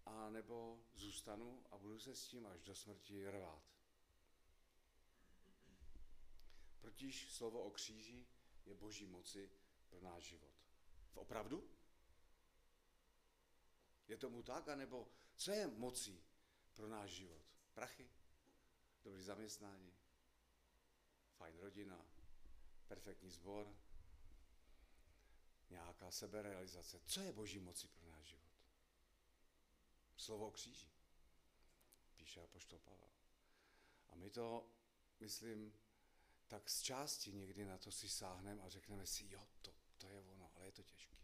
a 0.07 0.31
nebo 0.31 0.85
zůstanu 0.95 1.65
a 1.71 1.79
budu 1.79 1.99
se 1.99 2.15
s 2.15 2.27
tím 2.27 2.47
až 2.47 2.63
do 2.63 2.75
smrti 2.75 3.31
rvát. 3.31 3.65
Protiž 6.81 7.33
slovo 7.33 7.63
o 7.63 7.71
kříži 7.71 8.27
je 8.67 8.75
boží 8.75 9.07
moci 9.07 9.51
pro 9.89 10.01
náš 10.01 10.25
život. 10.25 10.62
V 11.13 11.17
opravdu? 11.17 11.71
Je 14.09 14.17
tomu 14.17 14.43
tak, 14.43 14.69
anebo 14.69 15.09
co 15.37 15.51
je 15.51 15.67
mocí 15.67 16.25
pro 16.75 16.89
náš 16.89 17.11
život? 17.11 17.43
Prachy? 17.75 18.11
Dobrý 19.05 19.23
zaměstnání? 19.23 19.95
Fajn 21.37 21.59
rodina? 21.59 22.07
Perfektní 22.89 23.31
sbor? 23.31 23.77
Nějaká 25.71 26.11
seberealizace? 26.11 27.01
Co 27.07 27.21
je 27.21 27.33
boží 27.33 27.59
moci 27.59 27.89
pro 27.89 28.07
náš 28.07 28.27
život? 28.27 28.53
slovo 30.23 30.47
o 30.47 30.51
kříži, 30.51 30.91
píše 32.17 32.41
apoštol 32.41 32.79
Pavel. 32.79 33.11
A 34.09 34.15
my 34.15 34.31
to, 34.31 34.71
myslím, 35.21 35.73
tak 36.49 36.71
z 36.71 36.81
části 36.83 37.33
někdy 37.33 37.65
na 37.65 37.79
to 37.79 37.93
si 37.93 38.09
sáhneme 38.09 38.63
a 38.63 38.69
řekneme 38.69 39.07
si, 39.07 39.27
jo, 39.31 39.49
to, 39.63 39.75
to 39.99 40.09
je 40.09 40.21
je 40.73 40.85
to 40.85 40.91
těžké. 40.91 41.17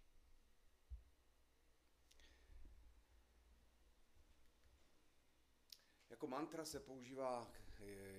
Jako 6.10 6.26
mantra 6.26 6.64
se 6.64 6.80
používá 6.80 7.52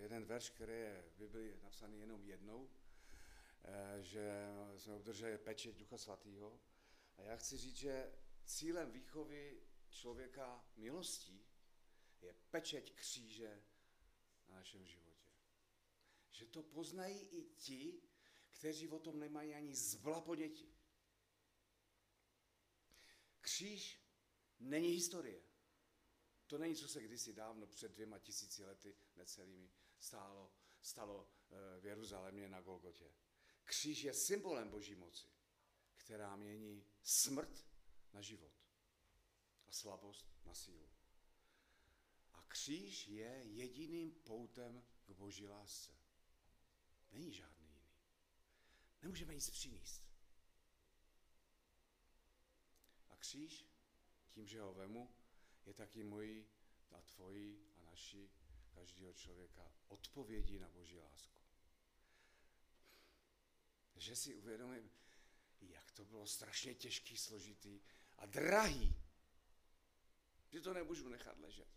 jeden 0.01 0.25
verš, 0.25 0.49
který 0.49 0.73
je 0.73 1.03
v 1.09 1.17
Biblii 1.17 1.59
napsaný 1.63 1.99
jenom 1.99 2.25
jednou, 2.25 2.69
eh, 3.63 4.01
že 4.01 4.47
jsme 4.77 4.93
obdrželi 4.93 5.37
pečeť 5.37 5.75
Ducha 5.75 5.97
Svatého. 5.97 6.59
A 7.17 7.21
já 7.21 7.35
chci 7.37 7.57
říct, 7.57 7.75
že 7.75 8.13
cílem 8.45 8.91
výchovy 8.91 9.61
člověka 9.89 10.65
milostí 10.75 11.45
je 12.21 12.33
pečeť 12.33 12.93
kříže 12.95 13.63
na 14.47 14.55
našem 14.55 14.85
životě. 14.85 15.29
Že 16.31 16.45
to 16.45 16.63
poznají 16.63 17.19
i 17.19 17.43
ti, 17.43 18.01
kteří 18.49 18.87
o 18.89 18.99
tom 18.99 19.19
nemají 19.19 19.53
ani 19.53 19.75
zbla 19.75 20.21
ponětí. 20.21 20.78
Kříž 23.41 24.01
není 24.59 24.87
historie. 24.87 25.41
To 26.47 26.57
není, 26.57 26.75
co 26.75 26.87
se 26.87 27.01
kdysi 27.03 27.33
dávno 27.33 27.67
před 27.67 27.91
dvěma 27.91 28.19
tisíci 28.19 28.63
lety 28.63 28.95
necelými 29.15 29.71
stálo, 29.99 30.53
stalo 30.81 31.29
eh, 31.51 31.79
v 31.79 31.85
Jeruzalémě 31.85 32.49
na 32.49 32.61
Golgotě. 32.61 33.11
Kříž 33.65 34.03
je 34.03 34.13
symbolem 34.13 34.69
Boží 34.69 34.95
moci, 34.95 35.27
která 35.95 36.35
mění 36.35 36.85
smrt 37.03 37.65
na 38.13 38.21
život 38.21 38.53
a 39.67 39.71
slabost 39.71 40.25
na 40.45 40.53
sílu. 40.53 40.89
A 42.33 42.41
kříž 42.47 43.07
je 43.07 43.41
jediným 43.43 44.11
poutem 44.11 44.83
k 45.05 45.11
Boží 45.11 45.47
lásce. 45.47 45.91
Není 47.11 47.33
žádný 47.33 47.67
jiný. 47.67 47.87
Nemůžeme 49.01 49.33
nic 49.33 49.49
přinést. 49.49 50.03
A 53.07 53.08
kříž, 53.19 53.65
tím, 54.29 54.47
že 54.47 54.61
ho 54.61 54.73
vemu, 54.73 55.09
je 55.65 55.73
taky 55.73 56.03
mojí 56.03 56.45
a 56.91 57.01
tvojí 57.01 57.59
a 57.77 57.81
naší, 57.81 58.31
každého 58.69 59.13
člověka, 59.13 59.71
odpovědí 59.87 60.59
na 60.59 60.69
Boží 60.69 60.99
lásku. 60.99 61.39
Že 63.95 64.15
si 64.15 64.35
uvědomím, 64.35 64.91
jak 65.61 65.91
to 65.91 66.05
bylo 66.05 66.27
strašně 66.27 66.75
těžký, 66.75 67.17
složitý 67.17 67.81
a 68.17 68.25
drahý, 68.25 68.95
že 70.49 70.61
to 70.61 70.73
nemůžu 70.73 71.09
nechat 71.09 71.39
ležet. 71.39 71.67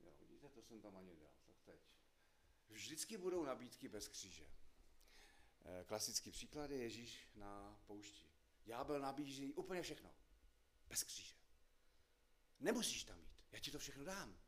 Jo, 0.00 0.12
vidíte, 0.20 0.48
to 0.48 0.62
jsem 0.62 0.80
tam 0.80 0.96
ani 0.96 1.16
dal, 1.16 1.32
tak 1.46 1.56
teď. 1.64 1.80
Vždycky 2.68 3.18
budou 3.18 3.44
nabídky 3.44 3.88
bez 3.88 4.08
kříže. 4.08 4.57
Eh, 5.64 5.84
klasický 5.84 6.30
příklad 6.30 6.70
je 6.70 6.82
Ježíš 6.82 7.28
na 7.34 7.80
poušti. 7.86 8.26
Ďábel 8.64 9.00
nabízí 9.00 9.52
úplně 9.52 9.82
všechno. 9.82 10.14
Bez 10.88 11.02
kříže. 11.02 11.34
Nemusíš 12.60 13.04
tam 13.04 13.20
jít. 13.20 13.44
Já 13.52 13.58
ti 13.58 13.70
to 13.70 13.78
všechno 13.78 14.04
dám. 14.04 14.38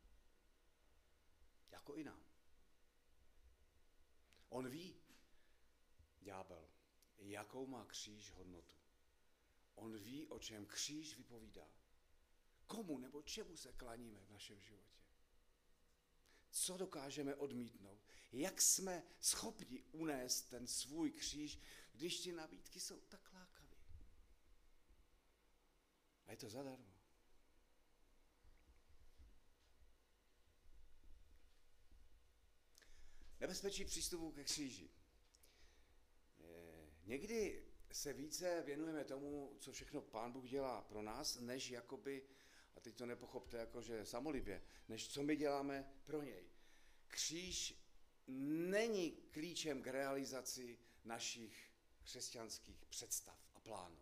Jako 1.70 1.94
i 1.96 2.05
nám. 2.05 2.25
On 4.49 4.68
ví, 4.68 5.01
ďábel, 6.20 6.68
jakou 7.18 7.66
má 7.66 7.85
kříž 7.85 8.31
hodnotu. 8.31 8.75
On 9.75 9.99
ví, 9.99 10.29
o 10.29 10.38
čem 10.38 10.66
kříž 10.66 11.16
vypovídá. 11.16 11.68
Komu 12.66 12.99
nebo 12.99 13.23
čemu 13.23 13.57
se 13.57 13.73
klaníme 13.73 14.20
v 14.20 14.31
našem 14.31 14.61
životě. 14.61 14.99
Co 16.51 16.77
dokážeme 16.77 17.35
odmítnout? 17.35 18.10
Jak 18.33 18.62
jsme 18.62 19.03
schopni 19.21 19.83
unést 19.93 20.43
ten 20.43 20.66
svůj 20.66 21.11
kříž, 21.11 21.59
když 21.93 22.21
ty 22.21 22.33
nabídky 22.33 22.81
jsou 22.81 23.01
tak 23.01 23.33
lákavé? 23.33 23.77
A 26.27 26.31
je 26.31 26.37
to 26.37 26.49
zadarmo. 26.49 26.90
Nebezpečí 33.40 33.85
přístupu 33.85 34.33
ke 34.33 34.45
kříži. 34.45 34.90
Někdy 37.05 37.64
se 37.93 38.12
více 38.12 38.62
věnujeme 38.62 39.05
tomu, 39.05 39.57
co 39.61 39.73
všechno 39.73 40.01
Pán 40.01 40.33
Bůh 40.33 40.49
dělá 40.49 40.83
pro 40.83 41.03
nás, 41.03 41.37
než 41.40 41.71
jakoby, 41.71 42.23
a 42.77 42.81
teď 42.81 42.97
to 42.97 43.07
nepochopte 43.07 43.57
jako, 43.57 43.83
že 43.83 44.07
samolibě, 44.07 44.62
než 44.88 45.09
co 45.09 45.23
my 45.23 45.37
děláme 45.37 45.93
pro 46.05 46.23
něj. 46.23 46.51
Kříž 47.07 47.80
není 48.38 49.12
klíčem 49.12 49.83
k 49.83 49.87
realizaci 49.87 50.79
našich 51.05 51.71
křesťanských 52.03 52.85
představ 52.85 53.38
a 53.55 53.61
plánů. 53.61 53.99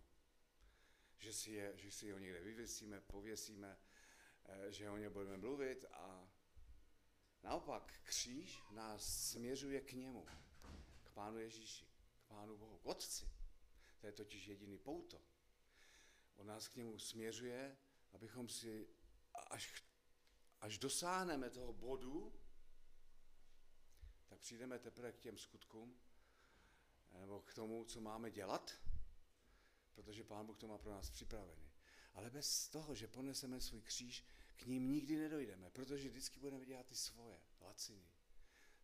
Že 1.18 1.32
si, 1.32 1.50
je, 1.50 1.72
že 1.76 1.90
si 1.90 2.10
ho 2.10 2.18
někde 2.18 2.40
vyvěsíme, 2.40 3.00
pověsíme, 3.00 3.78
eh, 4.44 4.72
že 4.72 4.90
o 4.90 4.96
ně 4.96 5.10
budeme 5.10 5.36
mluvit 5.36 5.84
a 5.92 6.28
naopak 7.42 8.00
kříž 8.02 8.62
nás 8.70 9.30
směřuje 9.30 9.80
k 9.80 9.92
němu, 9.92 10.26
k 11.04 11.10
Pánu 11.10 11.38
Ježíši. 11.38 11.88
Pánu 12.28 12.56
Bohu, 12.56 12.78
k 12.78 12.86
Otci. 12.86 13.28
To 14.00 14.06
je 14.06 14.12
totiž 14.12 14.46
jediný 14.46 14.78
pouto. 14.78 15.22
On 16.36 16.46
nás 16.46 16.68
k 16.68 16.76
němu 16.76 16.98
směřuje, 16.98 17.76
abychom 18.12 18.48
si, 18.48 18.88
až, 19.34 19.84
až 20.60 20.78
dosáhneme 20.78 21.50
toho 21.50 21.72
bodu, 21.72 22.32
tak 24.28 24.40
přijdeme 24.40 24.78
teprve 24.78 25.12
k 25.12 25.18
těm 25.18 25.38
skutkům, 25.38 26.00
nebo 27.12 27.40
k 27.40 27.54
tomu, 27.54 27.84
co 27.84 28.00
máme 28.00 28.30
dělat, 28.30 28.72
protože 29.94 30.24
Pán 30.24 30.46
Bůh 30.46 30.58
to 30.58 30.68
má 30.68 30.78
pro 30.78 30.90
nás 30.90 31.10
připravený. 31.10 31.70
Ale 32.14 32.30
bez 32.30 32.68
toho, 32.68 32.94
že 32.94 33.06
poneseme 33.06 33.60
svůj 33.60 33.82
kříž, 33.82 34.24
k 34.56 34.66
ním 34.66 34.92
nikdy 34.92 35.16
nedojdeme, 35.16 35.70
protože 35.70 36.08
vždycky 36.08 36.40
budeme 36.40 36.66
dělat 36.66 36.86
ty 36.86 36.94
svoje, 36.94 37.40
laciny. 37.60 38.08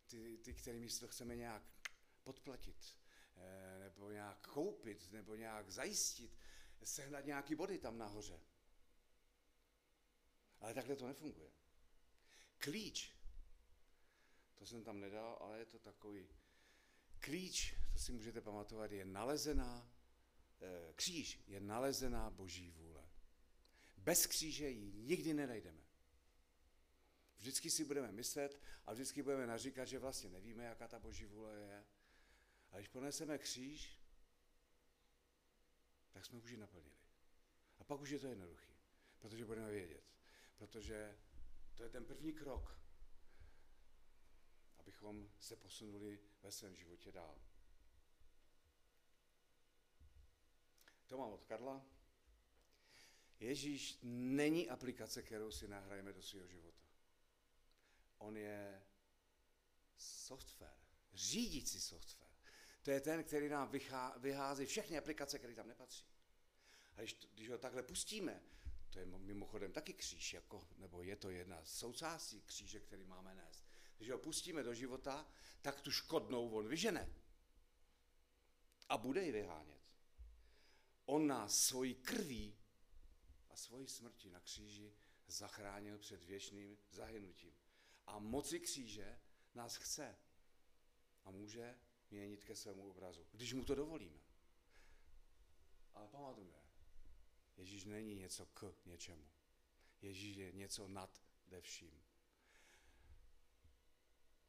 Ty, 0.07 0.37
ty 0.37 0.53
kterými 0.53 0.89
si 0.89 0.99
to 0.99 1.07
chceme 1.07 1.35
nějak 1.35 1.63
podplatit. 2.23 2.97
Eh, 3.37 3.79
nebo 3.79 4.11
nějak 4.11 4.47
koupit, 4.47 5.11
nebo 5.11 5.35
nějak 5.35 5.69
zajistit, 5.71 6.37
sehnat 6.83 7.25
nějaký 7.25 7.55
body 7.55 7.77
tam 7.77 7.97
nahoře. 7.97 8.39
Ale 10.59 10.73
takhle 10.73 10.95
to 10.95 11.07
nefunguje. 11.07 11.51
Klíč, 12.57 13.13
to 14.55 14.65
jsem 14.65 14.83
tam 14.83 14.99
nedal, 14.99 15.37
ale 15.41 15.59
je 15.59 15.65
to 15.65 15.79
takový 15.79 16.29
klíč, 17.19 17.75
to 17.93 17.99
si 17.99 18.11
můžete 18.11 18.41
pamatovat, 18.41 18.91
je 18.91 19.05
nalezená, 19.05 19.91
eh, 20.61 20.93
kříž 20.93 21.43
je 21.47 21.59
nalezená 21.59 22.29
boží 22.29 22.71
vůle. 22.71 23.09
Bez 23.97 24.25
kříže 24.25 24.69
ji 24.69 24.91
nikdy 24.93 25.33
nenajdeme. 25.33 25.81
Vždycky 27.37 27.71
si 27.71 27.85
budeme 27.85 28.11
myslet 28.11 28.61
a 28.85 28.93
vždycky 28.93 29.23
budeme 29.23 29.47
naříkat, 29.47 29.87
že 29.87 29.99
vlastně 29.99 30.29
nevíme, 30.29 30.65
jaká 30.65 30.87
ta 30.87 30.99
boží 30.99 31.25
vůle 31.25 31.55
je. 31.55 31.85
A 32.71 32.75
když 32.77 32.87
poneseme 32.87 33.37
kříž, 33.37 34.01
tak 36.11 36.25
jsme 36.25 36.39
už 36.39 36.51
ji 36.51 36.57
naplnili. 36.57 36.95
A 37.79 37.83
pak 37.83 38.01
už 38.01 38.09
je 38.09 38.19
to 38.19 38.27
jednoduchý, 38.27 38.73
protože 39.19 39.45
budeme 39.45 39.71
vědět. 39.71 40.03
Protože 40.55 41.17
to 41.75 41.83
je 41.83 41.89
ten 41.89 42.05
první 42.05 42.33
krok, 42.33 42.79
abychom 44.85 45.29
se 45.39 45.55
posunuli 45.55 46.19
ve 46.43 46.51
svém 46.51 46.75
životě 46.75 47.11
dál. 47.11 47.41
To 51.07 51.17
mám 51.17 51.31
od 51.31 51.43
Karla. 51.43 51.85
Ježíš 53.39 53.99
není 54.03 54.69
aplikace, 54.69 55.23
kterou 55.23 55.51
si 55.51 55.67
nahrajeme 55.67 56.13
do 56.13 56.21
svého 56.21 56.47
života. 56.47 56.83
On 58.17 58.37
je 58.37 58.85
software, 59.97 60.77
řídící 61.13 61.81
software. 61.81 62.31
To 62.83 62.91
je 62.91 63.01
ten, 63.01 63.23
který 63.23 63.49
nám 63.49 63.71
vyhází 64.17 64.65
všechny 64.65 64.97
aplikace, 64.97 65.39
které 65.39 65.55
tam 65.55 65.67
nepatří. 65.67 66.05
A 66.95 67.01
když, 67.01 67.13
když 67.33 67.49
ho 67.49 67.57
takhle 67.57 67.83
pustíme, 67.83 68.43
to 68.89 68.99
je 68.99 69.05
mimochodem 69.05 69.71
taky 69.71 69.93
kříž, 69.93 70.33
jako, 70.33 70.67
nebo 70.77 71.01
je 71.01 71.15
to 71.15 71.29
jedna 71.29 71.65
součástí 71.65 72.41
kříže, 72.41 72.79
který 72.79 73.05
máme 73.05 73.35
nést. 73.35 73.64
Když 73.97 74.09
ho 74.09 74.17
pustíme 74.17 74.63
do 74.63 74.73
života, 74.73 75.27
tak 75.61 75.81
tu 75.81 75.91
škodnou 75.91 76.49
on 76.49 76.67
vyžene. 76.67 77.13
A 78.89 78.97
bude 78.97 79.23
ji 79.23 79.31
vyhánět. 79.31 79.81
On 81.05 81.27
nás 81.27 81.59
svojí 81.59 81.95
krví 81.95 82.57
a 83.49 83.55
svojí 83.55 83.87
smrti 83.87 84.29
na 84.29 84.39
kříži 84.39 84.93
zachránil 85.27 85.97
před 85.97 86.23
věčným 86.23 86.77
zahynutím. 86.91 87.53
A 88.07 88.19
moci 88.19 88.59
kříže 88.59 89.19
nás 89.55 89.75
chce 89.75 90.17
a 91.23 91.31
může 91.31 91.75
měnit 92.11 92.43
ke 92.43 92.55
svému 92.55 92.89
obrazu, 92.89 93.27
když 93.31 93.53
mu 93.53 93.65
to 93.65 93.75
dovolíme. 93.75 94.19
Ale 95.93 96.07
pamatujme, 96.07 96.65
Ježíš 97.57 97.85
není 97.85 98.15
něco 98.15 98.45
k 98.45 98.75
něčemu. 98.85 99.27
Ježíš 100.01 100.35
je 100.35 100.51
něco 100.51 100.87
nad 100.87 101.21
ve 101.47 101.61
vším. 101.61 102.01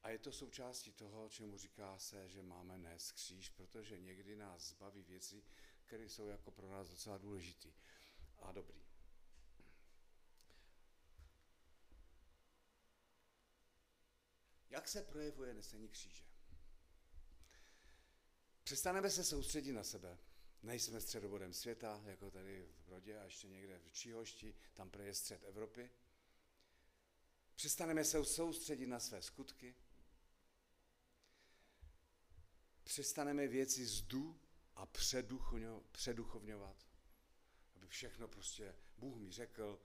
A 0.07 0.11
je 0.11 0.19
to 0.19 0.33
součástí 0.33 0.93
toho, 0.93 1.29
čemu 1.29 1.59
říká 1.59 1.99
se, 1.99 2.29
že 2.29 2.43
máme 2.43 2.79
nést 2.79 3.13
kříž, 3.13 3.51
protože 3.51 3.99
někdy 3.99 4.37
nás 4.37 4.69
zbaví 4.69 5.03
věci, 5.03 5.45
které 5.87 6.09
jsou 6.09 6.29
jako 6.29 6.51
pro 6.51 6.71
nás 6.71 6.89
docela 6.89 7.19
důležité 7.19 7.69
a 8.39 8.53
dobrý. 8.53 8.83
Jak 14.71 14.89
se 14.89 15.03
projevuje 15.03 15.55
nesení 15.55 15.89
kříže? 15.89 16.25
Přestaneme 18.63 19.11
se 19.11 19.25
soustředit 19.25 19.73
na 19.73 19.85
sebe. 19.85 20.19
Nejsme 20.63 21.01
středobodem 21.01 21.53
světa, 21.53 22.03
jako 22.05 22.31
tady 22.31 22.63
v 22.63 22.87
Brodě 22.87 23.19
a 23.19 23.25
ještě 23.25 23.49
někde 23.49 23.79
v 23.79 23.93
Číhošti, 23.93 24.55
tam 24.75 24.91
je 25.03 25.15
střed 25.15 25.45
Evropy. 25.45 25.91
Přestaneme 27.55 28.05
se 28.05 28.25
soustředit 28.25 28.87
na 28.87 29.01
své 29.01 29.23
skutky. 29.23 29.75
Přestaneme 32.87 33.47
věci 33.47 33.87
zdu 33.87 34.41
a 34.77 34.87
předuchovňovat. 35.93 36.87
Aby 37.75 37.87
všechno 37.87 38.29
prostě 38.29 38.75
Bůh 38.99 39.17
mi 39.17 39.33
řekl 39.33 39.81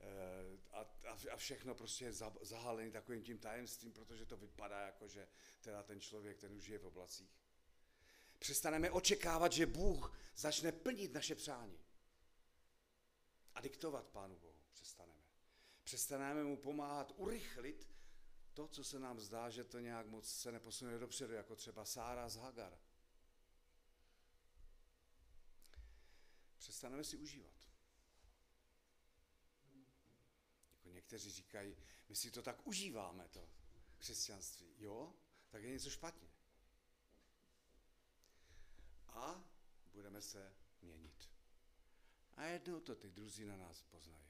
eh, 0.00 0.06
a, 0.72 0.86
a 1.32 1.36
všechno 1.36 1.74
prostě 1.74 2.04
je 2.04 2.12
zahalený 2.42 2.92
takovým 2.92 3.22
tím 3.22 3.38
tajemstvím, 3.38 3.92
protože 3.92 4.26
to 4.26 4.36
vypadá 4.36 4.80
jako, 4.80 5.08
že 5.08 5.28
teda 5.60 5.82
ten 5.82 6.00
člověk, 6.00 6.38
ten 6.38 6.52
už 6.52 6.68
je 6.68 6.78
v 6.78 6.86
oblacích. 6.86 7.40
Přestaneme 8.38 8.90
očekávat, 8.90 9.52
že 9.52 9.66
Bůh 9.66 10.18
začne 10.36 10.72
plnit 10.72 11.12
naše 11.12 11.34
přání. 11.34 11.78
A 13.54 13.60
diktovat 13.60 14.06
Pánu 14.06 14.36
Bohu 14.36 14.60
přestaneme. 14.72 15.22
Přestaneme 15.84 16.44
mu 16.44 16.56
pomáhat 16.56 17.12
urychlit 17.16 17.88
to, 18.56 18.68
co 18.68 18.84
se 18.84 18.98
nám 18.98 19.20
zdá, 19.20 19.50
že 19.50 19.64
to 19.64 19.78
nějak 19.78 20.06
moc 20.06 20.28
se 20.28 20.52
neposune 20.52 20.98
dopředu, 20.98 21.32
jako 21.32 21.56
třeba 21.56 21.84
Sára 21.84 22.28
z 22.28 22.36
Hagar. 22.36 22.78
Přestaneme 26.58 27.04
si 27.04 27.16
užívat. 27.16 27.68
Jako 30.74 30.90
někteří 30.90 31.30
říkají, 31.30 31.76
my 32.08 32.16
si 32.16 32.30
to 32.30 32.42
tak 32.42 32.66
užíváme, 32.66 33.28
to 33.28 33.48
křesťanství. 33.98 34.74
Jo, 34.78 35.14
tak 35.50 35.62
je 35.62 35.70
něco 35.70 35.90
špatně 35.90 36.28
a 39.08 39.44
budeme 39.92 40.22
se 40.22 40.54
měnit. 40.82 41.30
A 42.36 42.44
jednou 42.44 42.80
to 42.80 42.94
ty 42.94 43.10
druzí 43.10 43.44
na 43.44 43.56
nás 43.56 43.82
poznají. 43.82 44.26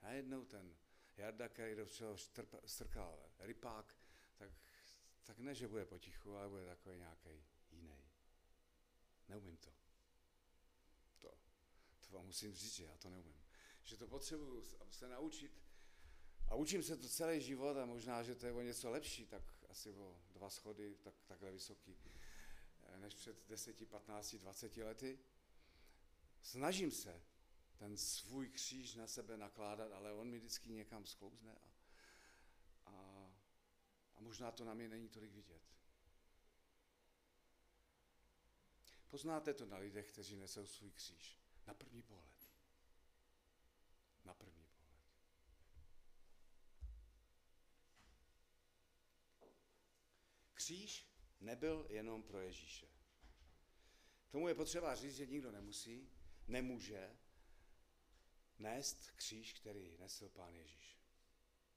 A 0.00 0.10
jednou 0.10 0.44
ten 0.44 0.76
Jarda, 1.18 1.48
který 1.48 1.74
do 1.74 1.86
všeho 1.86 2.16
strkal 2.64 3.30
rypák, 3.38 3.96
tak, 4.36 4.50
tak 5.22 5.38
ne, 5.38 5.54
že 5.54 5.68
bude 5.68 5.84
potichu, 5.84 6.36
ale 6.36 6.48
bude 6.48 6.66
takový 6.66 6.96
nějaký 6.96 7.44
jiný. 7.70 8.10
Neumím 9.28 9.56
to. 9.56 9.70
To, 11.18 11.34
to 12.08 12.14
vám 12.16 12.26
musím 12.26 12.54
říct, 12.54 12.74
že 12.74 12.84
já 12.84 12.96
to 12.96 13.10
neumím. 13.10 13.44
Že 13.82 13.96
to 13.96 14.06
potřebuju 14.06 14.64
se 14.90 15.08
naučit 15.08 15.62
a 16.48 16.54
učím 16.54 16.82
se 16.82 16.96
to 16.96 17.08
celý 17.08 17.40
život 17.40 17.76
a 17.76 17.86
možná, 17.86 18.22
že 18.22 18.34
to 18.34 18.46
je 18.46 18.52
o 18.52 18.60
něco 18.60 18.90
lepší, 18.90 19.26
tak 19.26 19.42
asi 19.68 19.92
o 19.92 20.22
dva 20.32 20.50
schody, 20.50 20.94
tak, 20.94 21.14
takhle 21.26 21.52
vysoký 21.52 21.96
než 22.96 23.14
před 23.14 23.48
10, 23.48 23.88
15, 23.88 24.34
20 24.34 24.76
lety. 24.76 25.18
Snažím 26.40 26.90
se 26.90 27.22
ten 27.78 27.96
svůj 27.96 28.48
kříž 28.48 28.94
na 28.94 29.06
sebe 29.06 29.36
nakládat, 29.36 29.92
ale 29.92 30.12
on 30.12 30.30
mi 30.30 30.38
vždycky 30.38 30.70
někam 30.70 31.06
sklouzne 31.06 31.54
a, 31.54 31.70
a, 32.86 32.92
a 34.14 34.20
možná 34.20 34.52
to 34.52 34.64
na 34.64 34.74
mě 34.74 34.88
není 34.88 35.08
tolik 35.08 35.32
vidět. 35.32 35.62
Poznáte 39.08 39.54
to 39.54 39.66
na 39.66 39.76
lidech, 39.76 40.12
kteří 40.12 40.36
nesou 40.36 40.66
svůj 40.66 40.90
kříž. 40.90 41.38
Na 41.66 41.74
první 41.74 42.02
pohled. 42.02 42.52
Na 44.24 44.34
první 44.34 44.66
pohled. 44.66 44.98
Kříž 50.54 51.06
nebyl 51.40 51.86
jenom 51.90 52.22
pro 52.22 52.40
Ježíše. 52.40 52.88
Tomu 54.30 54.48
je 54.48 54.54
potřeba 54.54 54.94
říct, 54.94 55.16
že 55.16 55.26
nikdo 55.26 55.52
nemusí, 55.52 56.10
nemůže 56.48 57.18
nést 58.58 59.10
kříž, 59.10 59.52
který 59.52 59.96
nesl 59.98 60.28
pán 60.28 60.54
Ježíš. 60.54 60.98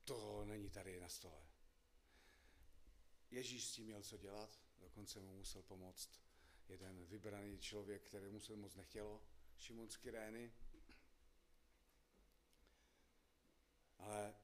To 0.04 0.46
není 0.46 0.70
tady 0.70 1.00
na 1.00 1.10
stole. 1.10 1.48
Ježíš 3.32 3.67
s 3.67 3.72
tím 3.72 3.86
měl 3.86 4.04
co 4.04 4.17
dělat, 4.17 4.60
dokonce 4.80 5.20
mu 5.20 5.38
musel 5.38 5.62
pomoct 5.62 6.22
jeden 6.67 7.06
vybraný 7.06 7.60
člověk, 7.60 8.04
který 8.04 8.39
se 8.39 8.56
moc 8.56 8.76
nechtělo, 8.76 9.24
Šimon 9.58 9.89
z 9.89 9.98
Kyrény. 9.98 10.54
Ale 13.98 14.36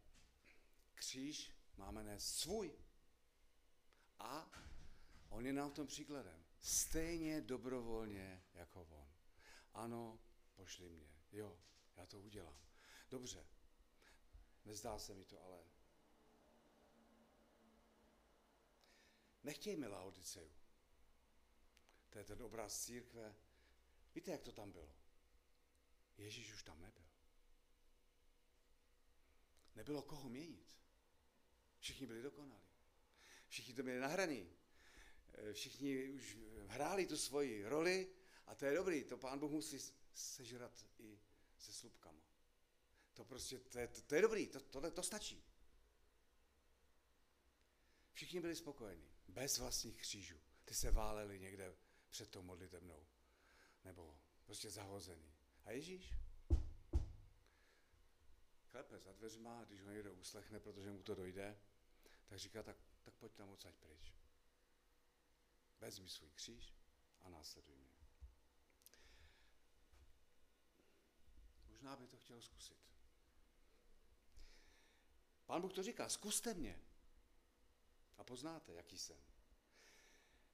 kříž 0.95 1.52
máme 1.78 2.04
nést 2.04 2.36
svůj. 2.36 2.76
A 4.19 4.52
On 5.30 5.45
je 5.45 5.54
nám 5.54 5.71
v 5.71 5.73
tom 5.73 5.88
příkladem. 5.88 6.45
Stejně 6.60 7.41
dobrovolně 7.41 8.43
jako 8.54 8.82
on. 8.84 9.10
Ano, 9.73 10.19
pošli 10.56 10.89
mě. 10.89 11.10
Jo, 11.32 11.60
já 11.97 12.05
to 12.05 12.19
udělám. 12.19 12.57
Dobře. 13.10 13.45
Nezdá 14.65 14.99
se 14.99 15.13
mi 15.13 15.25
to, 15.25 15.43
ale 15.43 15.63
nechtějme 19.43 19.88
Laodiceju. 19.88 20.51
To 22.10 22.17
je 22.17 22.23
ten 22.23 22.41
obraz 22.41 22.83
církve. 22.83 23.36
Víte, 24.15 24.31
jak 24.31 24.41
to 24.41 24.51
tam 24.51 24.71
bylo? 24.71 24.95
Ježíš 26.17 26.53
už 26.53 26.63
tam 26.63 26.81
nebyl. 26.81 27.07
Nebylo 29.75 30.01
koho 30.01 30.29
měnit. 30.29 30.67
Všichni 31.79 32.07
byli 32.07 32.21
dokonalí. 32.21 32.67
Všichni 33.47 33.73
to 33.73 33.83
měli 33.83 33.99
nahraný. 33.99 34.49
Eh, 35.33 35.53
všichni 35.53 36.10
už 36.10 36.38
hráli 36.67 37.05
tu 37.05 37.17
svoji 37.17 37.65
roli 37.65 38.13
a 38.45 38.55
to 38.55 38.65
je 38.65 38.75
dobrý, 38.75 39.03
to 39.03 39.17
pán 39.17 39.39
Bůh 39.39 39.51
musí 39.51 39.93
sežrat 40.13 40.86
i 40.99 41.19
se 41.58 41.74
slupkama. 41.74 42.24
To 43.13 43.26
prostě, 43.26 43.60
to 43.60 43.80
je, 43.80 43.88
to, 43.88 44.02
to 44.02 44.15
je 44.15 44.22
dobrý, 44.22 44.48
to, 44.48 44.60
to, 44.60 44.91
to 44.91 45.04
stačí. 45.04 45.43
Všichni 48.13 48.41
byli 48.41 48.56
spokojení, 48.56 49.12
bez 49.28 49.58
vlastních 49.58 50.02
křížů. 50.02 50.39
Ty 50.65 50.74
se 50.74 50.91
váleli 50.91 51.39
někde 51.39 51.76
před 52.10 52.30
tou 52.30 52.41
modlitebnou. 52.41 53.06
Nebo 53.84 54.20
prostě 54.46 54.70
zahozený. 54.70 55.36
A 55.65 55.72
Ježíš? 55.72 56.13
Klepe 58.70 59.00
za 59.00 59.13
dveřma, 59.13 59.63
když 59.63 59.84
ho 59.84 59.91
někdo 59.91 60.13
uslechne, 60.13 60.60
protože 60.60 60.91
mu 60.91 61.04
to 61.04 61.15
dojde, 61.15 61.60
tak 62.28 62.39
říká, 62.39 62.63
tak, 62.63 62.78
tak 63.04 63.13
pojď 63.13 63.34
tam 63.34 63.50
odsaď 63.50 63.76
pryč. 63.76 64.13
Vezmi 65.80 66.10
svůj 66.10 66.30
kříž 66.30 66.74
a 67.22 67.30
následuj 67.30 67.76
mě. 67.76 67.87
Možná 71.88 71.95
by 71.95 72.08
to 72.08 72.17
chtěl 72.17 72.41
zkusit. 72.41 72.78
Pán 75.45 75.62
Bůh 75.62 75.73
to 75.73 75.84
říká, 75.84 76.10
zkuste 76.10 76.54
mě 76.54 76.82
a 78.17 78.23
poznáte, 78.23 78.73
jaký 78.73 78.97
jsem. 78.97 79.17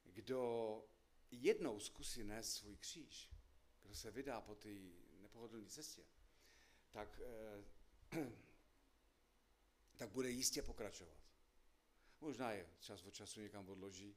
Kdo 0.04 0.84
jednou 1.30 1.80
zkusí 1.80 2.24
nést 2.24 2.52
svůj 2.54 2.76
kříž, 2.76 3.30
kdo 3.82 3.94
se 3.94 4.10
vydá 4.10 4.40
po 4.40 4.54
té 4.54 4.68
nepohodlné 5.20 5.66
cestě, 5.68 6.04
tak, 6.90 7.20
eh, 7.20 7.64
tak 9.96 10.10
bude 10.10 10.30
jistě 10.30 10.62
pokračovat. 10.62 11.18
Možná 12.20 12.52
je 12.52 12.70
čas 12.80 13.02
od 13.02 13.14
času 13.14 13.40
někam 13.40 13.68
odloží, 13.68 14.16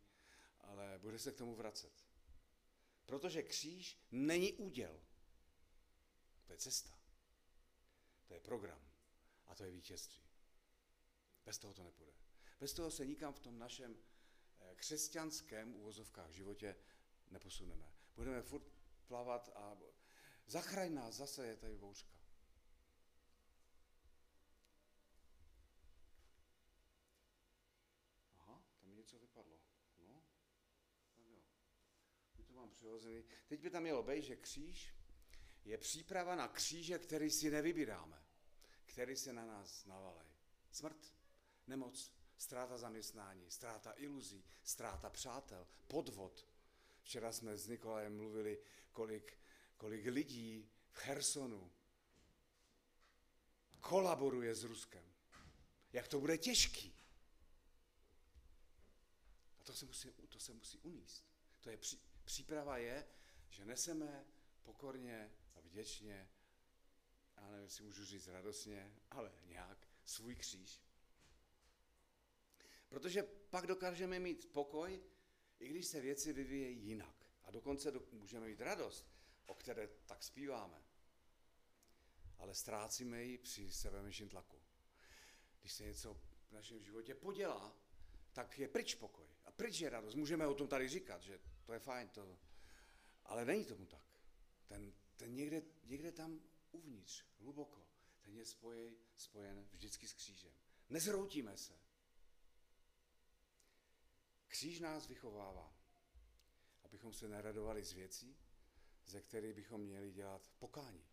ale 0.61 0.99
bude 0.99 1.19
se 1.19 1.31
k 1.31 1.37
tomu 1.37 1.55
vracet. 1.55 2.05
Protože 3.05 3.43
kříž 3.43 3.97
není 4.11 4.53
úděl. 4.53 5.01
To 6.45 6.53
je 6.53 6.57
cesta. 6.57 6.96
To 8.27 8.33
je 8.33 8.39
program. 8.39 8.81
A 9.45 9.55
to 9.55 9.63
je 9.63 9.71
vítězství. 9.71 10.23
Bez 11.45 11.57
toho 11.57 11.73
to 11.73 11.83
nepůjde. 11.83 12.13
Bez 12.59 12.73
toho 12.73 12.91
se 12.91 13.05
nikam 13.05 13.33
v 13.33 13.39
tom 13.39 13.59
našem 13.59 13.97
eh, 14.59 14.75
křesťanském 14.75 15.75
uvozovkách 15.75 16.31
životě 16.31 16.75
neposuneme. 17.31 17.93
Budeme 18.15 18.41
furt 18.41 18.63
plavat 19.07 19.49
a 19.55 19.77
zachraň 20.45 20.93
nás, 20.93 21.15
zase 21.15 21.47
je 21.47 21.57
tady 21.57 21.77
bouřka. 21.77 22.17
Aha, 28.39 28.63
tam 28.81 28.95
něco 28.95 29.19
vypadlo 29.19 29.57
mám 32.57 32.69
přirozený. 32.69 33.23
Teď 33.47 33.61
by 33.61 33.69
tam 33.69 33.83
mělo 33.83 34.03
být, 34.03 34.23
že 34.23 34.35
kříž 34.35 34.93
je 35.67 35.77
příprava 35.77 36.35
na 36.35 36.47
kříže, 36.47 36.99
který 36.99 37.31
si 37.31 37.51
nevybíráme, 37.51 38.23
který 38.85 39.15
se 39.15 39.33
na 39.33 39.45
nás 39.45 39.85
navalej. 39.85 40.27
Smrt, 40.71 41.13
nemoc, 41.67 42.13
ztráta 42.37 42.77
zaměstnání, 42.77 43.51
ztráta 43.51 43.93
iluzí, 43.97 44.45
ztráta 44.63 45.09
přátel, 45.09 45.67
podvod. 45.87 46.47
Včera 47.01 47.31
jsme 47.31 47.57
s 47.57 47.67
Nikolajem 47.67 48.17
mluvili, 48.17 48.59
kolik, 48.91 49.39
kolik 49.77 50.05
lidí 50.05 50.69
v 50.91 50.97
Chersonu 50.97 51.71
kolaboruje 53.79 54.55
s 54.55 54.63
Ruskem. 54.63 55.03
Jak 55.93 56.07
to 56.07 56.19
bude 56.19 56.37
těžký. 56.37 56.95
A 59.59 59.63
to 59.63 59.73
se 59.73 59.85
musí, 59.85 60.11
to 60.29 60.39
se 60.39 60.53
musí 60.53 60.79
uníst. 60.79 61.25
To 61.61 61.69
je 61.69 61.77
pří, 61.77 62.01
příprava 62.23 62.77
je, 62.77 63.07
že 63.49 63.65
neseme 63.65 64.25
pokorně 64.63 65.31
vděčně, 65.77 66.29
já 67.35 67.47
nevím, 67.47 67.63
jestli 67.63 67.83
můžu 67.83 68.05
říct 68.05 68.27
radostně, 68.27 68.95
ale 69.11 69.31
nějak 69.45 69.87
svůj 70.05 70.35
kříž. 70.35 70.81
Protože 72.89 73.23
pak 73.23 73.67
dokážeme 73.67 74.19
mít 74.19 74.51
pokoj, 74.51 75.03
i 75.59 75.67
když 75.67 75.85
se 75.85 76.01
věci 76.01 76.33
vyvíjejí 76.33 76.87
jinak. 76.87 77.15
A 77.43 77.51
dokonce 77.51 77.91
do, 77.91 78.03
můžeme 78.11 78.47
mít 78.47 78.61
radost, 78.61 79.11
o 79.45 79.55
které 79.55 79.87
tak 79.87 80.23
zpíváme. 80.23 80.83
Ale 82.37 82.55
ztrácíme 82.55 83.23
ji 83.23 83.37
při 83.37 83.71
sebemenším 83.71 84.29
tlaku. 84.29 84.61
Když 85.59 85.73
se 85.73 85.83
něco 85.83 86.13
v 86.49 86.51
našem 86.51 86.83
životě 86.83 87.15
podělá, 87.15 87.75
tak 88.33 88.59
je 88.59 88.67
pryč 88.67 88.95
pokoj. 88.95 89.27
A 89.45 89.51
pryč 89.51 89.79
je 89.79 89.89
radost. 89.89 90.15
Můžeme 90.15 90.47
o 90.47 90.53
tom 90.53 90.67
tady 90.67 90.89
říkat, 90.89 91.21
že 91.21 91.39
to 91.63 91.73
je 91.73 91.79
fajn, 91.79 92.09
to... 92.09 92.39
ale 93.23 93.45
není 93.45 93.65
tomu 93.65 93.85
tak. 93.85 94.21
Ten, 94.67 94.93
ten 95.17 95.35
někde, 95.35 95.61
někde 95.83 96.11
tam 96.11 96.41
uvnitř, 96.71 97.23
hluboko, 97.39 97.87
ten 98.21 98.37
je 98.37 98.45
spojen, 98.45 98.95
spojen 99.15 99.67
vždycky 99.71 100.07
s 100.07 100.13
křížem. 100.13 100.53
Nezroutíme 100.89 101.57
se. 101.57 101.79
Kříž 104.47 104.79
nás 104.79 105.07
vychovává, 105.07 105.77
abychom 106.83 107.13
se 107.13 107.27
neradovali 107.27 107.83
z 107.83 107.93
věcí, 107.93 108.37
ze 109.05 109.21
kterých 109.21 109.53
bychom 109.53 109.81
měli 109.81 110.11
dělat 110.11 110.51
pokání. 110.59 111.07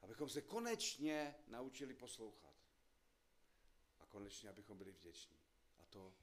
Abychom 0.00 0.28
se 0.28 0.42
konečně 0.42 1.34
naučili 1.46 1.94
poslouchat. 1.94 2.54
A 3.98 4.06
konečně, 4.06 4.48
abychom 4.48 4.78
byli 4.78 4.92
vděční. 4.92 5.38
A 5.78 5.86
to 5.86 6.14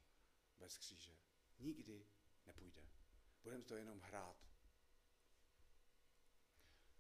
bez 0.60 0.78
kříže. 0.78 1.18
Nikdy 1.60 2.06
nepůjde. 2.46 2.90
Budeme 3.44 3.64
to 3.64 3.76
jenom 3.76 4.00
hrát. 4.00 4.48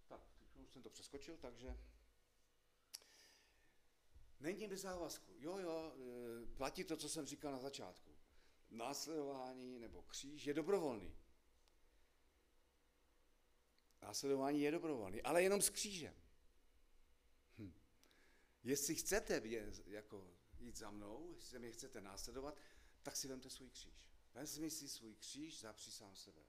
Tak, 0.07 0.21
už 0.55 0.64
jsem 0.75 0.83
to 0.83 0.89
přeskočil, 0.89 1.37
takže 1.37 1.77
Není 4.39 4.67
bez 4.67 4.81
závazku. 4.81 5.33
Jo, 5.39 5.57
jo, 5.57 5.95
e, 5.95 6.55
platí 6.55 6.83
to, 6.83 6.97
co 6.97 7.09
jsem 7.09 7.25
říkal 7.25 7.51
na 7.51 7.59
začátku. 7.59 8.15
Následování 8.69 9.79
nebo 9.79 10.01
kříž 10.01 10.45
je 10.45 10.53
dobrovolný. 10.53 11.17
Následování 14.01 14.61
je 14.61 14.71
dobrovolný, 14.71 15.21
ale 15.21 15.43
jenom 15.43 15.61
s 15.61 15.69
křížem. 15.69 16.13
Hm. 17.57 17.73
Jestli 18.63 18.95
chcete 18.95 19.41
je, 19.43 19.71
jako 19.85 20.35
jít 20.59 20.77
za 20.77 20.91
mnou, 20.91 21.33
jestli 21.35 21.59
mě 21.59 21.71
chcete 21.71 22.01
následovat, 22.01 22.57
tak 23.03 23.15
si 23.15 23.27
vemte 23.27 23.49
svůj 23.49 23.69
kříž. 23.69 24.07
Vezmi 24.33 24.69
si 24.69 24.89
svůj 24.89 25.15
kříž, 25.15 25.59
zapři 25.59 25.91
sám 25.91 26.15
sebe. 26.15 26.41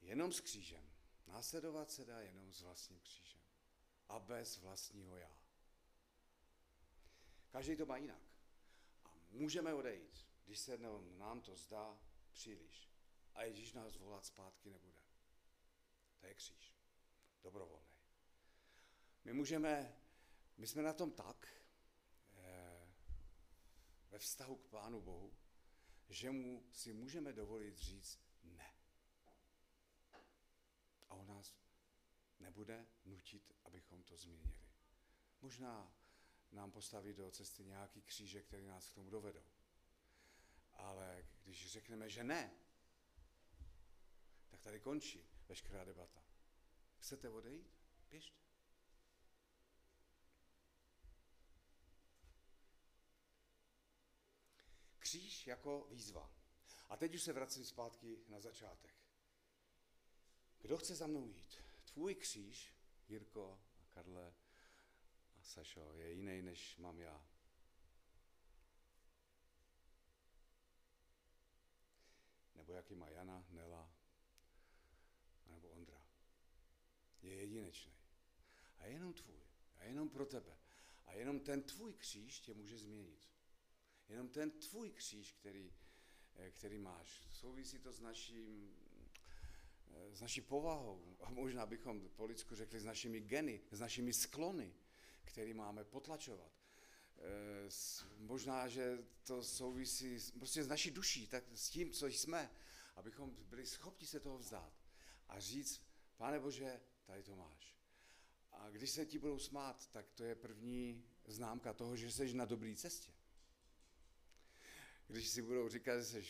Jenom 0.00 0.32
s 0.32 0.40
křížem. 0.40 0.97
Následovat 1.28 1.90
se 1.90 2.04
dá 2.04 2.20
jenom 2.20 2.52
s 2.52 2.62
vlastním 2.62 3.00
křížem. 3.00 3.40
A 4.08 4.18
bez 4.18 4.58
vlastního 4.58 5.16
já. 5.16 5.38
Každý 7.50 7.76
to 7.76 7.86
má 7.86 7.96
jinak. 7.96 8.22
A 9.04 9.14
můžeme 9.30 9.74
odejít, 9.74 10.26
když 10.44 10.58
se 10.58 10.78
nám 11.18 11.40
to 11.40 11.56
zdá 11.56 11.98
příliš. 12.32 12.90
A 13.34 13.42
Ježíš 13.42 13.72
nás 13.72 13.96
volat 13.96 14.26
zpátky 14.26 14.70
nebude. 14.70 14.98
To 16.20 16.26
je 16.26 16.34
kříž. 16.34 16.74
Dobrovolný. 17.42 17.88
My 19.24 19.32
můžeme, 19.32 19.96
my 20.56 20.66
jsme 20.66 20.82
na 20.82 20.92
tom 20.92 21.10
tak, 21.10 21.48
eh, 22.36 22.92
ve 24.10 24.18
vztahu 24.18 24.56
k 24.56 24.68
Pánu 24.68 25.00
Bohu, 25.00 25.36
že 26.08 26.30
mu 26.30 26.66
si 26.72 26.92
můžeme 26.92 27.32
dovolit 27.32 27.76
říct 27.76 28.20
ne. 28.42 28.77
A 31.08 31.14
on 31.14 31.26
nás 31.26 31.54
nebude 32.40 32.86
nutit, 33.04 33.52
abychom 33.64 34.02
to 34.02 34.16
změnili. 34.16 34.60
Možná 35.40 35.94
nám 36.52 36.72
postaví 36.72 37.14
do 37.14 37.30
cesty 37.30 37.64
nějaký 37.64 38.02
kříže, 38.02 38.42
který 38.42 38.66
nás 38.66 38.88
k 38.88 38.94
tomu 38.94 39.10
dovedou. 39.10 39.44
Ale 40.72 41.26
když 41.44 41.72
řekneme, 41.72 42.08
že 42.10 42.24
ne, 42.24 42.54
tak 44.48 44.60
tady 44.60 44.80
končí 44.80 45.30
veškerá 45.48 45.84
debata. 45.84 46.22
Chcete 46.98 47.30
odejít? 47.30 47.74
Běžte. 48.10 48.38
Kříž 54.98 55.46
jako 55.46 55.86
výzva. 55.90 56.32
A 56.88 56.96
teď 56.96 57.14
už 57.14 57.22
se 57.22 57.32
vracím 57.32 57.64
zpátky 57.64 58.24
na 58.28 58.40
začátek. 58.40 59.07
Kdo 60.60 60.76
chce 60.76 60.94
za 60.94 61.06
mnou 61.06 61.26
jít? 61.26 61.58
Tvůj 61.84 62.14
kříž, 62.14 62.74
Jirko 63.08 63.60
a 63.80 63.86
Karle, 63.94 64.34
Sašo, 65.42 65.92
je 65.94 66.12
jiný, 66.12 66.42
než 66.42 66.76
mám 66.76 67.00
já. 67.00 67.26
Nebo 72.54 72.72
jaký 72.72 72.94
má 72.94 73.08
Jana, 73.08 73.46
Nela, 73.50 73.92
nebo 75.46 75.68
Ondra. 75.68 76.02
Je 77.22 77.34
jedinečný. 77.34 77.92
A 78.78 78.86
je 78.86 78.92
jenom 78.92 79.12
tvůj. 79.12 79.40
A 79.76 79.84
jenom 79.84 80.08
pro 80.08 80.26
tebe. 80.26 80.58
A 81.06 81.12
jenom 81.12 81.40
ten 81.40 81.62
tvůj 81.62 81.94
kříž 81.94 82.40
tě 82.40 82.54
může 82.54 82.78
změnit. 82.78 83.28
Jenom 84.08 84.28
ten 84.28 84.50
tvůj 84.50 84.90
kříž, 84.90 85.32
který, 85.32 85.72
eh, 86.34 86.50
který 86.50 86.78
máš. 86.78 87.22
Souvisí 87.30 87.78
to 87.78 87.92
s 87.92 88.00
naším 88.00 88.76
s 90.12 90.20
naší 90.20 90.40
povahou, 90.40 91.16
a 91.20 91.30
možná 91.30 91.66
bychom 91.66 92.08
po 92.08 92.24
lidsku 92.24 92.54
řekli 92.54 92.80
s 92.80 92.84
našimi 92.84 93.20
geny, 93.20 93.60
s 93.70 93.80
našimi 93.80 94.12
sklony, 94.12 94.74
který 95.24 95.54
máme 95.54 95.84
potlačovat. 95.84 96.52
E, 97.18 97.68
možná, 98.18 98.68
že 98.68 98.98
to 99.22 99.42
souvisí 99.42 100.32
prostě 100.38 100.64
s 100.64 100.68
naší 100.68 100.90
duší, 100.90 101.26
tak 101.26 101.44
s 101.54 101.70
tím, 101.70 101.90
co 101.90 102.06
jsme, 102.06 102.50
abychom 102.96 103.36
byli 103.48 103.66
schopni 103.66 104.06
se 104.06 104.20
toho 104.20 104.38
vzdát 104.38 104.72
a 105.28 105.40
říct, 105.40 105.82
pane 106.16 106.40
Bože, 106.40 106.80
tady 107.04 107.22
to 107.22 107.36
máš. 107.36 107.76
A 108.52 108.70
když 108.70 108.90
se 108.90 109.06
ti 109.06 109.18
budou 109.18 109.38
smát, 109.38 109.90
tak 109.90 110.10
to 110.10 110.24
je 110.24 110.34
první 110.34 111.04
známka 111.24 111.72
toho, 111.72 111.96
že 111.96 112.12
jsi 112.12 112.34
na 112.34 112.44
dobré 112.44 112.74
cestě. 112.76 113.12
Když 115.06 115.28
si 115.28 115.42
budou 115.42 115.68
říkat, 115.68 115.98
že 115.98 116.04
jsi 116.04 116.24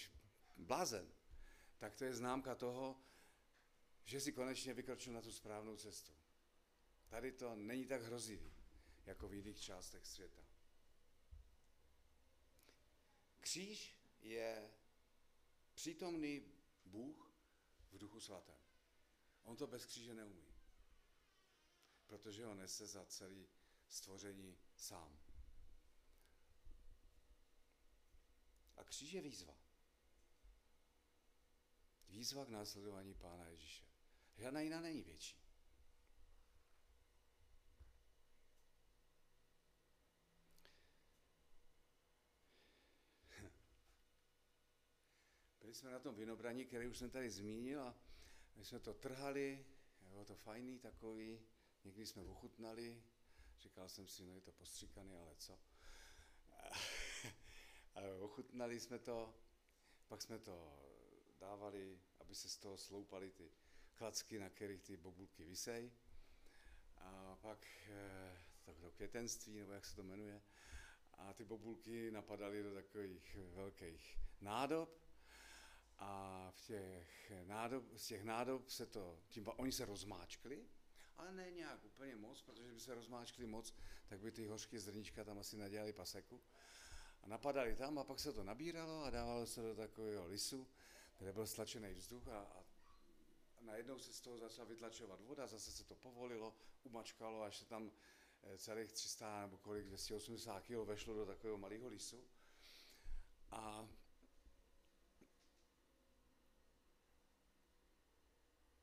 blázen, 0.56 1.08
tak 1.78 1.96
to 1.96 2.04
je 2.04 2.14
známka 2.14 2.54
toho, 2.54 2.96
že 4.08 4.20
si 4.20 4.32
konečně 4.32 4.74
vykročil 4.74 5.12
na 5.12 5.20
tu 5.20 5.32
správnou 5.32 5.76
cestu. 5.76 6.12
Tady 7.08 7.32
to 7.32 7.54
není 7.54 7.86
tak 7.86 8.02
hrozivý 8.02 8.52
jako 9.06 9.28
v 9.28 9.34
jiných 9.34 9.60
částech 9.60 10.06
světa. 10.06 10.42
Kříž 13.40 13.96
je 14.20 14.70
přítomný 15.74 16.52
Bůh 16.84 17.32
v 17.90 17.98
duchu 17.98 18.20
svatém. 18.20 18.58
On 19.44 19.56
to 19.56 19.66
bez 19.66 19.86
kříže 19.86 20.14
neumí, 20.14 20.48
protože 22.06 22.44
ho 22.44 22.54
nese 22.54 22.86
za 22.86 23.04
celý 23.04 23.48
stvoření 23.88 24.58
sám. 24.76 25.18
A 28.76 28.84
kříž 28.84 29.12
je 29.12 29.20
výzva. 29.20 29.54
Výzva 32.08 32.44
k 32.44 32.48
následování 32.48 33.14
Pána 33.14 33.48
Ježíše. 33.48 33.87
Žádná 34.38 34.60
jiná 34.60 34.80
není 34.80 35.02
větší. 35.02 35.36
byli 45.60 45.74
jsme 45.74 45.90
na 45.90 45.98
tom 45.98 46.14
vinobraní, 46.14 46.64
který 46.64 46.86
už 46.86 46.98
jsem 46.98 47.10
tady 47.10 47.30
zmínil 47.30 47.82
a 47.82 47.94
my 48.56 48.64
jsme 48.64 48.80
to 48.80 48.94
trhali, 48.94 49.66
bylo 50.00 50.24
to 50.24 50.34
fajný 50.34 50.78
takový, 50.78 51.40
někdy 51.84 52.06
jsme 52.06 52.22
ochutnali, 52.22 53.02
říkal 53.58 53.88
jsem 53.88 54.08
si, 54.08 54.24
no 54.24 54.34
je 54.34 54.40
to 54.40 54.52
postříkaný, 54.52 55.16
ale 55.16 55.34
co. 55.36 55.58
ale 57.94 58.18
ochutnali 58.18 58.80
jsme 58.80 58.98
to, 58.98 59.34
pak 60.08 60.22
jsme 60.22 60.38
to 60.38 60.78
dávali, 61.40 62.00
aby 62.20 62.34
se 62.34 62.48
z 62.48 62.56
toho 62.56 62.76
sloupali 62.76 63.30
ty 63.30 63.50
klacky, 63.98 64.38
na 64.38 64.48
kterých 64.50 64.82
ty 64.82 64.96
bobulky 64.96 65.44
vysej. 65.44 65.92
A 66.96 67.36
pak 67.40 67.66
eh, 67.88 68.38
to, 68.64 68.72
to 68.74 68.90
květenství, 68.90 69.58
nebo 69.58 69.72
jak 69.72 69.84
se 69.84 69.96
to 69.96 70.02
jmenuje, 70.02 70.42
a 71.12 71.32
ty 71.32 71.44
bobulky 71.44 72.10
napadaly 72.10 72.62
do 72.62 72.74
takových 72.74 73.36
velkých 73.54 74.18
nádob 74.40 75.00
a 75.98 76.50
v 76.50 76.60
těch 76.60 77.32
nádob, 77.44 77.84
z 77.96 78.06
těch 78.06 78.24
nádob 78.24 78.68
se 78.68 78.86
to, 78.86 79.18
tím, 79.28 79.48
oni 79.56 79.72
se 79.72 79.84
rozmáčkli, 79.84 80.66
ale 81.16 81.32
ne 81.32 81.50
nějak 81.50 81.84
úplně 81.84 82.16
moc, 82.16 82.42
protože 82.42 82.72
by 82.72 82.80
se 82.80 82.94
rozmáčkli 82.94 83.46
moc, 83.46 83.74
tak 84.08 84.20
by 84.20 84.32
ty 84.32 84.46
hořky 84.46 84.78
zrnička 84.78 85.24
tam 85.24 85.38
asi 85.38 85.56
nadělali 85.56 85.92
paseku. 85.92 86.40
A 87.22 87.26
napadali 87.26 87.76
tam 87.76 87.98
a 87.98 88.04
pak 88.04 88.20
se 88.20 88.32
to 88.32 88.44
nabíralo 88.44 89.04
a 89.04 89.10
dávalo 89.10 89.46
se 89.46 89.62
do 89.62 89.74
takového 89.74 90.26
lisu, 90.26 90.68
kde 91.18 91.32
byl 91.32 91.46
stlačený 91.46 91.94
vzduch 91.94 92.28
a, 92.28 92.38
a 92.38 92.67
najednou 93.68 93.98
se 93.98 94.12
z 94.12 94.20
toho 94.20 94.38
začala 94.38 94.68
vytlačovat 94.68 95.20
voda, 95.20 95.46
zase 95.46 95.72
se 95.72 95.84
to 95.84 95.94
povolilo, 95.94 96.56
umačkalo, 96.82 97.42
až 97.42 97.56
se 97.56 97.64
tam 97.64 97.92
eh, 98.42 98.58
celých 98.58 98.92
300 98.92 99.40
nebo 99.40 99.58
kolik, 99.58 99.84
280 99.84 100.60
kg 100.60 100.70
vešlo 100.70 101.14
do 101.14 101.26
takového 101.26 101.58
malého 101.58 101.88
lisu. 101.88 102.24
A 103.50 103.88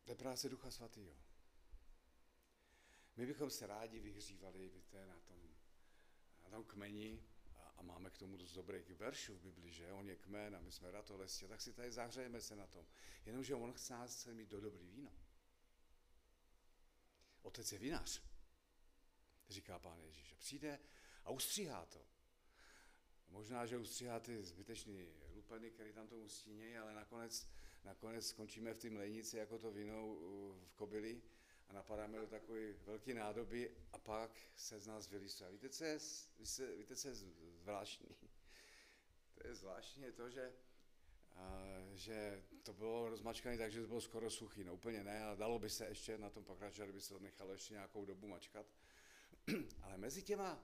to 0.04 0.12
je 0.12 0.16
práce 0.16 0.50
Ducha 0.50 0.72
Svatého. 0.72 1.16
My 3.16 3.26
bychom 3.26 3.50
se 3.50 3.68
rádi 3.68 4.00
vyhřívali 4.00 4.70
víte, 4.70 5.06
na 5.06 5.20
tom, 5.20 5.38
na 6.44 6.50
tom 6.50 6.64
kmeni 6.64 7.24
a, 7.78 7.82
máme 7.82 8.10
k 8.10 8.18
tomu 8.18 8.38
dost 8.38 8.52
dobrých 8.52 8.90
veršů 8.90 9.36
v 9.36 9.42
Bibli, 9.42 9.72
že 9.72 9.92
on 9.92 10.10
je 10.10 10.16
kmen 10.16 10.56
a 10.56 10.60
my 10.60 10.72
jsme 10.72 10.92
ratolesti, 10.92 11.48
tak 11.48 11.62
si 11.62 11.74
tady 11.74 11.92
zahřejeme 11.92 12.42
se 12.42 12.56
na 12.56 12.68
tom. 12.68 12.86
Jenomže 13.26 13.56
on 13.56 13.74
chce 13.74 13.94
nás 13.94 14.16
chce 14.16 14.34
mít 14.34 14.50
do 14.50 14.62
dobrý 14.62 14.88
víno. 14.88 15.12
Otec 17.42 17.72
je 17.72 17.80
vinař, 17.80 18.22
říká 19.50 19.80
pán 19.80 20.00
Ježíš. 20.00 20.34
A 20.34 20.36
přijde 20.36 20.80
a 21.24 21.30
ustříhá 21.30 21.86
to. 21.86 22.06
Možná, 23.30 23.66
že 23.66 23.78
ustříhá 23.78 24.20
ty 24.20 24.44
zbytečný 24.44 25.08
lupeny, 25.34 25.72
které 25.72 25.94
tam 25.94 26.08
tomu 26.08 26.30
stínějí, 26.30 26.78
ale 26.78 26.94
nakonec, 26.94 27.48
nakonec 27.84 28.28
skončíme 28.28 28.74
v 28.74 28.78
té 28.78 28.90
mlejnici 28.90 29.38
jako 29.38 29.60
to 29.60 29.72
víno 29.72 30.16
v 30.66 30.74
kobili 30.76 31.22
a 31.70 31.74
napadáme 31.74 32.18
do 32.18 32.28
takové 32.28 32.74
velké 32.74 33.14
nádoby 33.14 33.72
a 33.94 33.98
pak 33.98 34.32
se 34.56 34.80
z 34.80 34.88
nás 34.88 35.10
vylísuje. 35.10 35.52
Víte, 35.52 35.70
co 35.70 35.84
je, 35.84 35.98
víte, 36.78 36.96
co 36.96 37.08
je 37.08 37.16
zvláštní? 37.62 38.10
To 39.36 39.48
je 39.48 39.56
zvláštní 39.56 40.04
je 40.04 40.12
to, 40.12 40.30
že, 40.30 40.54
a, 41.36 41.64
že 41.94 42.44
to 42.64 42.74
bylo 42.74 43.10
rozmačkané 43.10 43.58
tak, 43.58 43.72
že 43.72 43.82
to 43.82 43.88
bylo 43.88 44.02
skoro 44.02 44.30
suchý. 44.30 44.64
No 44.64 44.74
úplně 44.74 45.04
ne, 45.04 45.24
ale 45.24 45.38
dalo 45.38 45.60
by 45.60 45.70
se 45.70 45.86
ještě 45.86 46.18
na 46.18 46.30
tom 46.30 46.44
pokračovat, 46.44 46.86
kdyby 46.86 47.02
se 47.02 47.14
to 47.14 47.20
nechalo 47.20 47.52
ještě 47.52 47.74
nějakou 47.74 48.06
dobu 48.06 48.28
mačkat. 48.28 48.66
ale 49.82 49.98
mezi 49.98 50.24
těma 50.24 50.64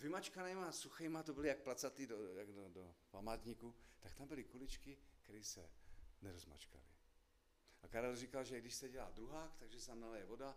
vymačkanýma 0.00 0.72
suchýma, 0.72 1.22
to 1.22 1.34
byly 1.34 1.48
jak 1.48 1.58
placatý 1.58 2.06
do, 2.06 2.36
jak 2.36 2.52
do, 2.52 2.68
do 2.68 2.94
památníku, 3.10 3.74
tak 4.00 4.14
tam 4.14 4.28
byly 4.28 4.44
kuličky, 4.44 4.98
které 5.22 5.44
se 5.44 5.70
nerozmačkaly. 6.22 6.93
A 7.84 7.88
Karel 7.88 8.16
říkal, 8.16 8.44
že 8.44 8.60
když 8.60 8.74
se 8.74 8.88
dělá 8.88 9.10
druhák, 9.10 9.56
takže 9.58 9.80
se 9.80 9.86
tam 9.86 10.00
naleje 10.00 10.24
voda 10.24 10.56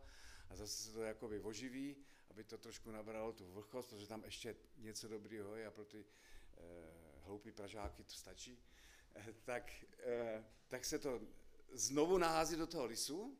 a 0.50 0.56
zase 0.56 0.84
se 0.84 0.92
to 0.92 1.04
jakoby 1.04 1.40
oživí, 1.40 1.96
aby 2.30 2.44
to 2.44 2.58
trošku 2.58 2.92
nabralo 2.92 3.34
tu 3.34 3.52
vlhkost, 3.52 3.90
protože 3.90 4.08
tam 4.08 4.24
ještě 4.24 4.56
něco 4.78 5.08
dobrého 5.08 5.56
je 5.56 5.68
a 5.68 5.72
pro 5.72 5.86
ty 5.86 6.06
eh, 6.58 6.62
hloupý 7.24 7.52
pražáky 7.52 8.04
to 8.04 8.14
stačí, 8.14 8.60
eh, 9.16 9.34
tak, 9.44 9.72
eh, 10.00 10.46
tak 10.68 10.86
se 10.86 11.00
to 11.00 11.22
znovu 11.72 12.18
nahází 12.18 12.56
do 12.56 12.68
toho 12.68 12.86
lisu 12.86 13.38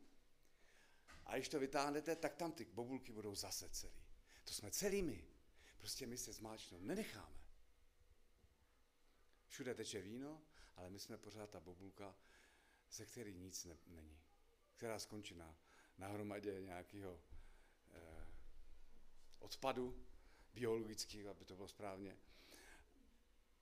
a 1.26 1.36
když 1.36 1.48
to 1.48 1.60
vytáhnete, 1.60 2.16
tak 2.16 2.34
tam 2.34 2.52
ty 2.52 2.64
bobulky 2.64 3.12
budou 3.12 3.34
zase 3.34 3.68
celý. 3.68 4.02
To 4.44 4.52
jsme 4.52 4.70
celý 4.70 5.02
my. 5.02 5.24
Prostě 5.78 6.06
my 6.06 6.18
se 6.18 6.32
zmáčknout 6.32 6.82
nenecháme. 6.82 7.38
Všude 9.48 9.74
teče 9.74 10.00
víno, 10.00 10.42
ale 10.76 10.90
my 10.90 10.98
jsme 10.98 11.16
pořád 11.16 11.50
ta 11.50 11.60
bobulka, 11.60 12.14
ze 12.90 13.06
který 13.06 13.34
nic 13.34 13.64
ne, 13.64 13.76
není. 13.86 14.20
Která 14.76 14.98
skončí 14.98 15.34
na, 15.34 15.56
na 15.98 16.08
hromadě 16.08 16.60
nějakého 16.60 17.20
eh, 17.92 18.26
odpadu 19.38 20.06
biologického, 20.54 21.30
aby 21.30 21.44
to 21.44 21.56
bylo 21.56 21.68
správně. 21.68 22.16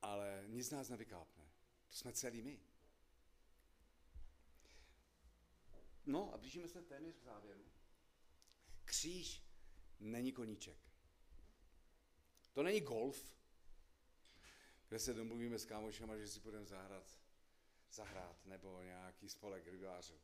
Ale 0.03 0.45
nic 0.47 0.71
nás 0.71 0.89
nevykápne. 0.89 1.45
To 1.89 1.97
jsme 1.97 2.13
celý 2.13 2.43
my. 2.43 2.61
No 6.07 6.35
a 6.35 6.39
blížíme 6.39 6.69
se 6.69 6.83
téměř 6.83 7.17
k 7.17 7.23
závěru. 7.23 7.65
Kříž 8.85 9.43
není 10.01 10.33
koníček. 10.33 10.79
To 12.53 12.63
není 12.63 12.81
golf, 12.81 13.33
kde 14.89 14.99
se 14.99 15.15
domluvíme 15.15 15.59
s 15.59 15.65
kámošema, 15.65 16.17
že 16.17 16.29
si 16.29 16.41
budeme 16.41 16.67
zahrát, 16.67 17.19
zahrát 17.91 18.47
nebo 18.47 18.83
nějaký 18.83 19.29
spolek 19.29 19.67
rybářů. 19.67 20.21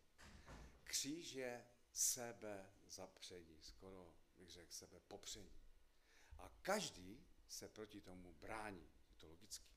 Kříž 0.85 1.33
je 1.33 1.67
sebe 1.93 2.71
zapření, 2.89 3.63
skoro 3.63 4.15
bych 4.39 4.51
řekl 4.51 4.73
sebe 4.73 5.01
popření. 5.01 5.53
A 6.39 6.49
každý 6.63 7.27
se 7.49 7.69
proti 7.69 8.01
tomu 8.01 8.35
brání. 8.35 8.91
Je 9.09 9.17
to 9.17 9.29
logický. 9.29 9.73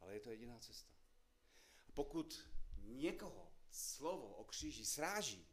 Ale 0.00 0.14
je 0.14 0.20
to 0.20 0.30
jediná 0.30 0.58
cesta. 0.58 0.92
A 1.88 1.92
pokud 1.92 2.48
někoho 2.76 3.52
slovo 3.70 4.34
o 4.34 4.44
kříži 4.44 4.86
sráží, 4.86 5.46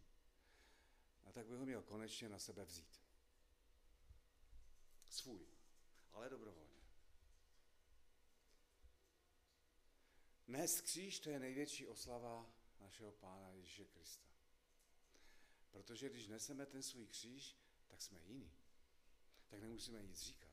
no 1.26 1.32
tak 1.34 1.48
by 1.48 1.56
ho 1.56 1.66
měl 1.66 1.82
konečně 1.82 2.30
na 2.30 2.40
sebe 2.40 2.66
vzít. 2.66 3.02
Svůj 5.10 5.56
ale 6.16 6.30
dobrovolně. 6.30 6.75
Dnes 10.48 10.82
kříž 10.82 11.20
to 11.20 11.30
je 11.30 11.40
největší 11.40 11.88
oslava 11.88 12.54
našeho 12.80 13.12
Pána 13.12 13.50
Ježíše 13.50 13.86
Krista. 13.86 14.26
Protože 15.72 16.10
když 16.10 16.28
neseme 16.28 16.66
ten 16.66 16.84
svůj 16.84 17.08
kříž, 17.08 17.58
tak 17.88 18.02
jsme 18.02 18.20
jiný. 18.22 18.52
Tak 19.48 19.62
nemusíme 19.62 20.04
nic 20.04 20.20
říkat. 20.20 20.52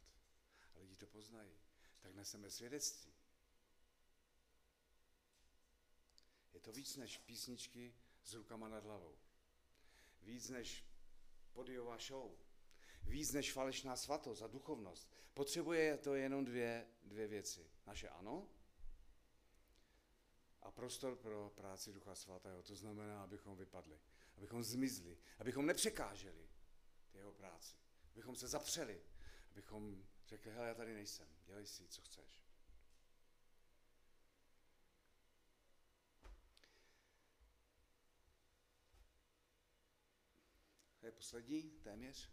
A 0.74 0.78
lidi 0.78 0.96
to 0.96 1.06
poznají. 1.06 1.58
Tak 2.00 2.14
neseme 2.14 2.50
svědectví. 2.50 3.12
Je 6.52 6.60
to 6.60 6.72
víc 6.72 6.96
než 6.96 7.18
písničky 7.18 7.94
s 8.24 8.34
rukama 8.34 8.68
nad 8.68 8.84
hlavou. 8.84 9.18
Víc 10.22 10.48
než 10.48 10.84
podiová 11.52 11.98
show 11.98 12.36
víc 13.06 13.32
než 13.32 13.52
falešná 13.52 13.96
svatost 13.96 14.42
a 14.42 14.46
duchovnost. 14.46 15.10
Potřebuje 15.34 15.98
to 15.98 16.14
jenom 16.14 16.44
dvě, 16.44 16.86
dvě 17.04 17.26
věci. 17.26 17.70
Naše 17.86 18.08
ano 18.08 18.48
a 20.62 20.70
prostor 20.70 21.16
pro 21.16 21.50
práci 21.50 21.92
Ducha 21.92 22.14
Svatého. 22.14 22.62
To 22.62 22.76
znamená, 22.76 23.22
abychom 23.22 23.56
vypadli, 23.56 24.00
abychom 24.36 24.62
zmizli, 24.62 25.18
abychom 25.38 25.66
nepřekáželi 25.66 26.48
jeho 27.14 27.32
práci, 27.32 27.76
abychom 28.12 28.36
se 28.36 28.48
zapřeli, 28.48 29.02
abychom 29.50 30.06
řekli, 30.26 30.52
hele, 30.52 30.68
já 30.68 30.74
tady 30.74 30.94
nejsem, 30.94 31.28
dělej 31.46 31.66
si, 31.66 31.88
co 31.88 32.02
chceš. 32.02 32.42
To 41.00 41.06
je 41.06 41.12
poslední, 41.12 41.62
téměř 41.62 42.30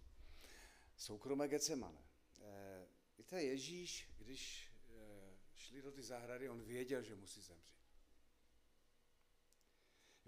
soukromé 0.95 1.47
Getsemane. 1.47 2.03
E, 2.41 2.87
víte, 3.17 3.43
Ježíš, 3.43 4.09
když 4.17 4.71
e, 4.89 5.37
šli 5.55 5.81
do 5.81 5.91
ty 5.91 6.03
zahrady, 6.03 6.49
on 6.49 6.63
věděl, 6.63 7.03
že 7.03 7.15
musí 7.15 7.41
zemřít. 7.41 7.78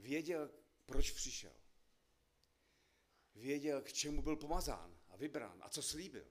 Věděl, 0.02 0.52
proč 0.86 1.12
přišel. 1.12 1.56
Věděl, 3.36 3.82
k 3.82 3.94
čemu 3.94 4.22
byl 4.22 4.36
pomazán 4.36 5.00
a 5.10 5.16
vybrán 5.16 5.64
a 5.64 5.70
co 5.70 5.82
slíbil. 5.82 6.28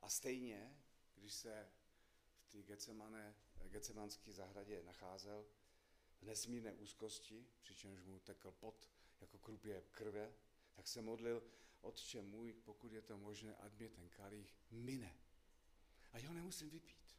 A 0.00 0.08
stejně, 0.08 0.84
když 1.14 1.34
se 1.34 1.72
v 2.40 2.48
té 2.48 2.62
Getsemanské 3.68 4.32
zahradě 4.32 4.82
nacházel, 4.82 5.46
v 6.18 6.22
nesmírné 6.22 6.74
úzkosti, 6.74 7.46
přičemž 7.62 8.02
mu 8.02 8.20
tekl 8.20 8.52
pot 8.52 8.90
jako 9.20 9.38
krupě 9.38 9.82
krve, 9.90 10.34
tak 10.72 10.88
se 10.88 11.02
modlil, 11.02 11.42
Otče 11.80 12.22
můj, 12.22 12.52
pokud 12.52 12.92
je 12.92 13.02
to 13.02 13.18
možné, 13.18 13.56
ať 13.56 13.72
mě 13.72 13.88
ten 13.88 14.08
kalich 14.08 14.56
mine. 14.70 15.18
A 16.12 16.26
ho 16.26 16.34
nemusím 16.34 16.70
vypít. 16.70 17.16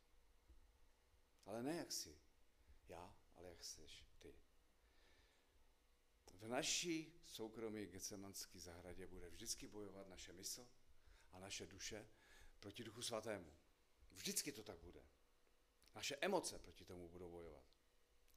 Ale 1.46 1.64
ne 1.64 1.76
jak 1.76 1.92
si 1.92 2.18
já, 2.88 3.18
ale 3.36 3.50
jak 3.50 3.64
seš 3.64 4.06
ty. 4.20 4.36
V 6.40 6.48
naší 6.48 7.14
soukromí 7.26 7.86
Getsemanské 7.86 8.60
zahradě 8.60 9.08
bude 9.08 9.30
vždycky 9.30 9.68
bojovat 9.68 10.08
naše 10.08 10.34
mysl 10.34 10.68
a 11.32 11.40
naše 11.40 11.66
duše 11.66 12.08
proti 12.60 12.84
Duchu 12.84 13.02
Svatému. 13.02 13.54
Vždycky 14.12 14.52
to 14.52 14.64
tak 14.64 14.80
bude. 14.80 15.04
Naše 15.96 16.16
emoce 16.16 16.60
proti 16.60 16.86
tomu 16.86 17.10
budou 17.10 17.32
bojovat. 17.32 17.64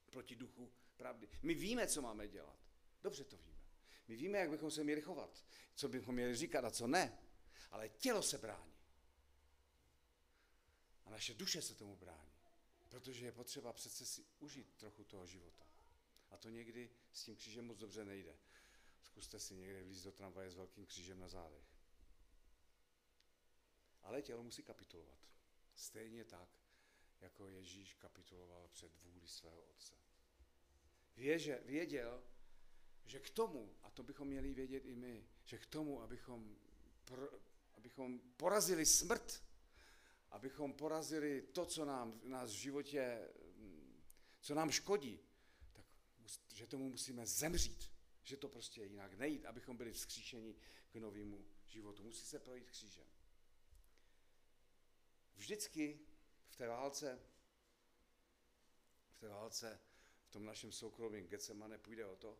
Proti 0.05 0.35
duchu 0.35 0.73
pravdy. 0.95 1.29
My 1.41 1.53
víme, 1.53 1.87
co 1.87 2.01
máme 2.01 2.27
dělat. 2.27 2.59
Dobře 3.01 3.23
to 3.23 3.37
víme. 3.37 3.63
My 4.07 4.15
víme, 4.15 4.37
jak 4.37 4.49
bychom 4.49 4.71
se 4.71 4.83
měli 4.83 5.01
chovat, 5.01 5.45
co 5.75 5.89
bychom 5.89 6.15
měli 6.15 6.35
říkat 6.35 6.65
a 6.65 6.71
co 6.71 6.87
ne. 6.87 7.17
Ale 7.71 7.89
tělo 7.89 8.21
se 8.21 8.37
brání. 8.37 8.73
A 11.05 11.09
naše 11.09 11.33
duše 11.33 11.61
se 11.61 11.75
tomu 11.75 11.95
brání. 11.95 12.33
Protože 12.89 13.25
je 13.25 13.31
potřeba 13.31 13.73
přece 13.73 14.05
si 14.05 14.25
užít 14.39 14.73
trochu 14.73 15.03
toho 15.03 15.25
života. 15.25 15.65
A 16.33 16.37
to 16.37 16.49
někdy 16.49 16.89
s 17.13 17.23
tím 17.23 17.35
křížem 17.35 17.65
moc 17.65 17.77
dobře 17.77 18.05
nejde. 18.05 18.37
Zkuste 19.01 19.39
si 19.39 19.55
někde 19.55 19.83
vlízt 19.83 20.03
do 20.03 20.11
tramvaje 20.11 20.51
s 20.51 20.55
velkým 20.55 20.85
křížem 20.85 21.19
na 21.19 21.27
zádech. 21.27 21.65
Ale 24.01 24.21
tělo 24.21 24.43
musí 24.43 24.63
kapitulovat. 24.63 25.19
Stejně 25.75 26.25
tak, 26.25 26.49
jako 27.21 27.47
Ježíš 27.47 27.93
kapituloval 27.93 28.69
před 28.73 28.91
vůli 29.03 29.27
svého 29.27 29.61
otce. 29.61 29.93
Věže, 31.15 31.61
věděl, 31.65 32.23
že 33.05 33.19
k 33.19 33.29
tomu, 33.29 33.75
a 33.83 33.89
to 33.89 34.03
bychom 34.03 34.27
měli 34.27 34.53
vědět 34.53 34.85
i 34.85 34.95
my, 34.95 35.27
že 35.43 35.57
k 35.57 35.65
tomu, 35.65 36.01
abychom, 36.01 36.55
pro, 37.05 37.29
abychom 37.73 38.19
porazili 38.19 38.85
smrt, 38.85 39.43
abychom 40.29 40.73
porazili 40.73 41.41
to, 41.41 41.65
co 41.65 41.85
nám, 41.85 42.21
nás 42.23 42.51
v 42.51 42.55
životě, 42.55 43.29
co 44.39 44.55
nám 44.55 44.71
škodí, 44.71 45.19
že 46.53 46.67
tomu 46.67 46.89
musíme 46.89 47.25
zemřít, 47.25 47.91
že 48.23 48.37
to 48.37 48.49
prostě 48.49 48.83
jinak 48.83 49.13
nejít, 49.13 49.45
abychom 49.45 49.77
byli 49.77 49.93
vzkříšeni 49.93 50.55
k 50.91 50.95
novému 50.95 51.45
životu. 51.67 52.03
Musí 52.03 52.25
se 52.25 52.39
projít 52.39 52.69
křížem. 52.69 53.07
Vždycky 55.35 55.99
v 56.47 56.55
té 56.55 56.67
válce, 56.67 57.19
v 59.11 59.19
té 59.19 59.27
válce, 59.27 59.79
v 60.23 60.31
tom 60.31 60.45
našem 60.45 60.71
soukromém 60.71 61.27
Getsemane 61.27 61.77
půjde 61.77 62.05
o 62.05 62.15
to, 62.15 62.39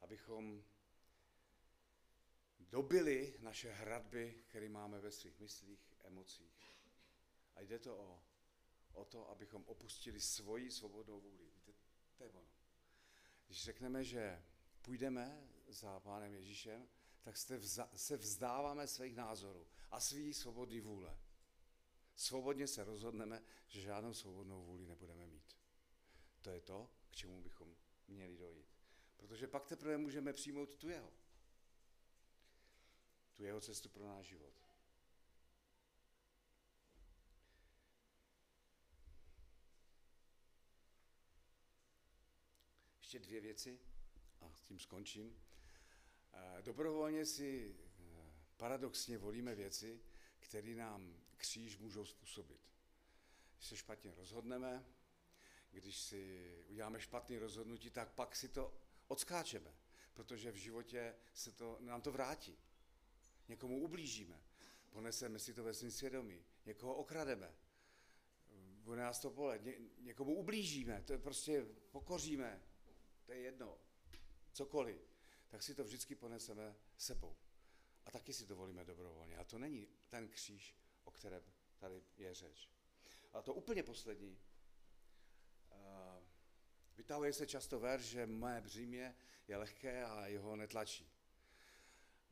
abychom 0.00 0.64
dobili 2.58 3.36
naše 3.38 3.70
hradby, 3.70 4.42
které 4.48 4.68
máme 4.68 5.00
ve 5.00 5.10
svých 5.10 5.40
myslích, 5.40 5.94
emocích. 6.04 6.62
A 7.54 7.60
jde 7.60 7.78
to 7.78 7.96
o, 7.96 8.22
o 8.92 9.04
to, 9.04 9.30
abychom 9.30 9.64
opustili 9.66 10.20
svoji 10.20 10.70
svobodnou 10.70 11.20
vůli. 11.20 11.50
Víte, 11.50 11.72
to 12.16 12.24
je 12.24 12.30
ono. 12.30 12.51
Když 13.52 13.64
řekneme, 13.64 14.04
že 14.04 14.42
půjdeme 14.82 15.48
za 15.68 16.00
Pánem 16.00 16.34
Ježíšem, 16.34 16.88
tak 17.22 17.36
se 17.94 18.16
vzdáváme 18.16 18.86
svých 18.86 19.16
názorů 19.16 19.66
a 19.90 20.00
svý 20.00 20.34
svobodný 20.34 20.80
vůle. 20.80 21.18
Svobodně 22.14 22.66
se 22.66 22.84
rozhodneme, 22.84 23.42
že 23.66 23.80
žádnou 23.80 24.14
svobodnou 24.14 24.64
vůli 24.64 24.86
nebudeme 24.86 25.26
mít. 25.26 25.56
To 26.40 26.50
je 26.50 26.60
to, 26.60 26.90
k 27.10 27.16
čemu 27.16 27.42
bychom 27.42 27.76
měli 28.08 28.36
dojít. 28.36 28.74
Protože 29.16 29.48
pak 29.48 29.66
teprve 29.66 29.98
můžeme 29.98 30.32
přijmout 30.32 30.76
tu 30.76 30.88
jeho. 30.88 31.12
Tu 33.32 33.44
jeho 33.44 33.60
cestu 33.60 33.88
pro 33.88 34.06
náš 34.06 34.26
život. 34.26 34.61
Ještě 43.12 43.26
dvě 43.28 43.40
věci 43.40 43.80
a 44.40 44.52
s 44.54 44.62
tím 44.62 44.78
skončím. 44.78 45.40
Eh, 46.32 46.62
dobrovolně 46.62 47.26
si 47.26 47.76
eh, 47.76 48.32
paradoxně 48.56 49.18
volíme 49.18 49.54
věci, 49.54 50.00
které 50.38 50.74
nám 50.74 51.16
kříž 51.36 51.78
můžou 51.78 52.04
způsobit. 52.04 52.60
Když 53.56 53.68
se 53.68 53.76
špatně 53.76 54.14
rozhodneme, 54.14 54.86
když 55.70 56.00
si 56.00 56.64
uděláme 56.68 57.00
špatné 57.00 57.38
rozhodnutí, 57.38 57.90
tak 57.90 58.12
pak 58.12 58.36
si 58.36 58.48
to 58.48 58.74
odskáčeme, 59.08 59.74
protože 60.14 60.52
v 60.52 60.56
životě 60.56 61.14
se 61.34 61.52
to, 61.52 61.78
nám 61.80 62.00
to 62.00 62.12
vrátí. 62.12 62.58
Někomu 63.48 63.80
ublížíme, 63.80 64.42
poneseme 64.90 65.38
si 65.38 65.54
to 65.54 65.64
ve 65.64 65.74
svém 65.74 65.90
svědomí, 65.90 66.44
někoho 66.66 66.94
okrademe, 66.94 67.54
bude 68.84 69.00
nás 69.00 69.20
to 69.20 69.30
bolet, 69.30 69.64
Ně, 69.64 69.74
někomu 69.98 70.34
ublížíme, 70.34 71.02
to 71.02 71.12
je 71.12 71.18
prostě 71.18 71.66
pokoříme, 71.90 72.62
to 73.22 73.32
je 73.32 73.38
jedno, 73.38 73.78
cokoliv, 74.52 75.16
tak 75.48 75.62
si 75.62 75.74
to 75.74 75.84
vždycky 75.84 76.14
poneseme 76.14 76.76
sebou. 76.96 77.36
A 78.04 78.10
taky 78.10 78.32
si 78.32 78.46
dovolíme 78.46 78.84
dobrovolně. 78.84 79.36
A 79.36 79.44
to 79.44 79.58
není 79.58 79.88
ten 80.08 80.28
kříž, 80.28 80.76
o 81.04 81.10
kterém 81.10 81.42
tady 81.78 82.02
je 82.16 82.34
řeč. 82.34 82.68
A 83.32 83.42
to 83.42 83.54
úplně 83.54 83.82
poslední. 83.82 84.38
Vytahuje 86.96 87.32
se 87.32 87.46
často 87.46 87.80
ver, 87.80 88.00
že 88.00 88.26
moje 88.26 88.60
břímě 88.60 89.16
je 89.48 89.56
lehké 89.56 90.04
a 90.04 90.26
jeho 90.26 90.56
netlačí. 90.56 91.10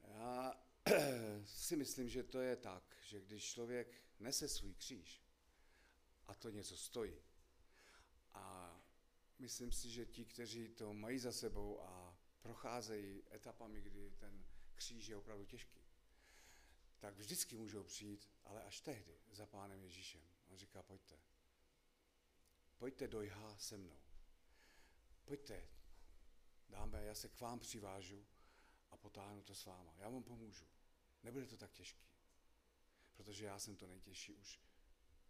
Já 0.03 0.61
si 1.45 1.77
myslím, 1.77 2.09
že 2.09 2.23
to 2.23 2.41
je 2.41 2.57
tak, 2.57 2.97
že 3.03 3.21
když 3.21 3.53
člověk 3.53 4.03
nese 4.19 4.49
svůj 4.49 4.75
kříž 4.75 5.23
a 6.27 6.35
to 6.35 6.51
něco 6.51 6.77
stojí, 6.77 7.23
a 8.35 8.70
myslím 9.41 9.73
si, 9.73 9.91
že 9.91 10.07
ti, 10.07 10.25
kteří 10.25 10.69
to 10.69 10.95
mají 10.95 11.19
za 11.19 11.33
sebou 11.33 11.83
a 11.83 12.19
procházejí 12.43 13.23
etapami, 13.33 13.81
kdy 13.81 14.11
ten 14.11 14.45
kříž 14.75 15.09
je 15.09 15.17
opravdu 15.17 15.45
těžký, 15.45 15.81
tak 16.99 17.17
vždycky 17.17 17.57
můžou 17.57 17.85
přijít, 17.85 18.31
ale 18.45 18.63
až 18.63 18.81
tehdy, 18.81 19.21
za 19.31 19.47
pánem 19.47 19.83
Ježíšem. 19.83 20.23
On 20.49 20.57
říká, 20.57 20.83
pojďte. 20.83 21.19
Pojďte 22.79 23.09
do 23.09 23.23
jha 23.23 23.59
se 23.59 23.77
mnou. 23.77 24.01
Pojďte, 25.25 25.69
dáme, 26.69 27.05
já 27.05 27.15
se 27.15 27.29
k 27.29 27.41
vám 27.41 27.61
přivážu 27.61 28.27
a 28.91 28.97
potáhnu 28.97 29.43
to 29.43 29.55
s 29.55 29.65
váma. 29.65 29.95
Já 29.97 30.09
vám 30.09 30.23
pomůžu. 30.23 30.65
Nebude 31.23 31.47
to 31.47 31.57
tak 31.57 31.73
těžký, 31.73 32.09
protože 33.15 33.45
já 33.45 33.59
jsem 33.59 33.77
to 33.77 33.87
nejtěžší 33.87 34.35
už 34.35 34.61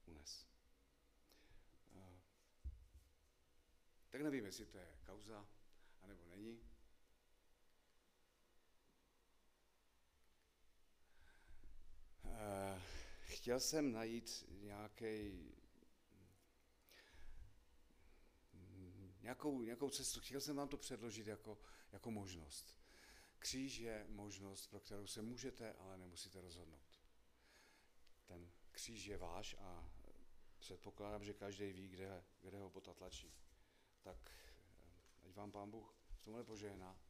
unes. 0.06 0.46
Tak 4.10 4.20
nevím, 4.20 4.44
jestli 4.44 4.66
to 4.66 4.78
je 4.78 4.88
kauza, 5.06 5.46
anebo 6.02 6.26
není. 6.26 6.60
Uh, 12.24 12.82
chtěl 13.20 13.60
jsem 13.60 13.92
najít 13.92 14.44
nějaký 14.50 15.50
nějakou, 19.30 19.62
nějakou 19.62 19.90
cestu. 19.90 20.20
Chtěl 20.20 20.40
jsem 20.40 20.56
vám 20.56 20.68
to 20.68 20.76
předložit 20.76 21.26
jako, 21.26 21.58
jako 21.92 22.10
možnost. 22.10 22.78
Kříž 23.38 23.78
je 23.78 24.06
možnost, 24.08 24.66
pro 24.66 24.80
kterou 24.80 25.06
se 25.06 25.22
můžete, 25.22 25.72
ale 25.72 25.98
nemusíte 25.98 26.40
rozhodnout. 26.40 27.00
Ten 28.26 28.50
kříž 28.72 29.04
je 29.06 29.16
váš 29.16 29.56
a 29.58 29.90
předpokládám, 30.58 31.24
že 31.24 31.34
každý 31.34 31.72
ví, 31.72 31.88
kde, 31.88 32.24
kde 32.40 32.58
ho 32.58 32.70
pota 32.70 32.94
tlačí. 32.94 33.32
Tak 34.02 34.30
eh, 34.30 35.26
ať 35.26 35.34
vám 35.34 35.52
pán 35.52 35.70
Bůh 35.70 35.96
v 36.14 36.20
tomhle 36.20 36.44
požehná, 36.44 37.00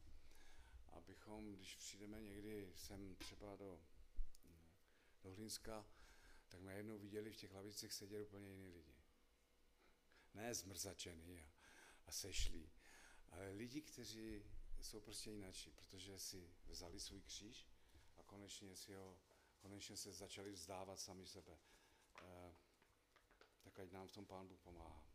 abychom, 0.87 1.55
když 1.57 1.77
přijdeme 1.77 2.21
někdy 2.21 2.73
sem 2.77 3.17
třeba 3.17 3.57
do, 3.57 3.81
do 5.23 5.33
Hlínska, 5.33 5.87
tak 6.49 6.61
najednou 6.61 6.99
viděli 6.99 7.31
v 7.31 7.37
těch 7.37 7.53
lavicích 7.53 7.93
sedět 7.93 8.23
úplně 8.23 8.51
jiný 8.51 8.71
lidi. 8.71 8.95
Ne 10.35 10.55
zmrzačený 10.55 11.41
a, 11.41 11.53
a 12.07 12.13
sešli, 12.13 12.71
ale 13.29 13.51
lidi, 13.51 13.83
kteří 13.83 14.45
jsou 14.83 15.01
prostě 15.01 15.31
jináčí, 15.31 15.71
protože 15.71 16.19
si 16.19 16.51
vzali 16.67 17.01
svůj 17.01 17.21
kříž 17.21 17.69
a 18.19 18.23
konečně, 18.23 18.77
si 18.77 18.95
ho, 18.95 19.19
konečně 19.59 19.97
se 19.97 20.13
začali 20.13 20.53
vzdávat 20.53 21.01
sami 21.01 21.27
sebe. 21.27 21.59
E, 22.23 22.55
tak 23.63 23.79
ať 23.79 23.91
nám 23.91 24.07
v 24.07 24.13
tom 24.13 24.27
Pán 24.27 24.49
Bůh 24.49 24.61
pomáhá. 24.61 25.10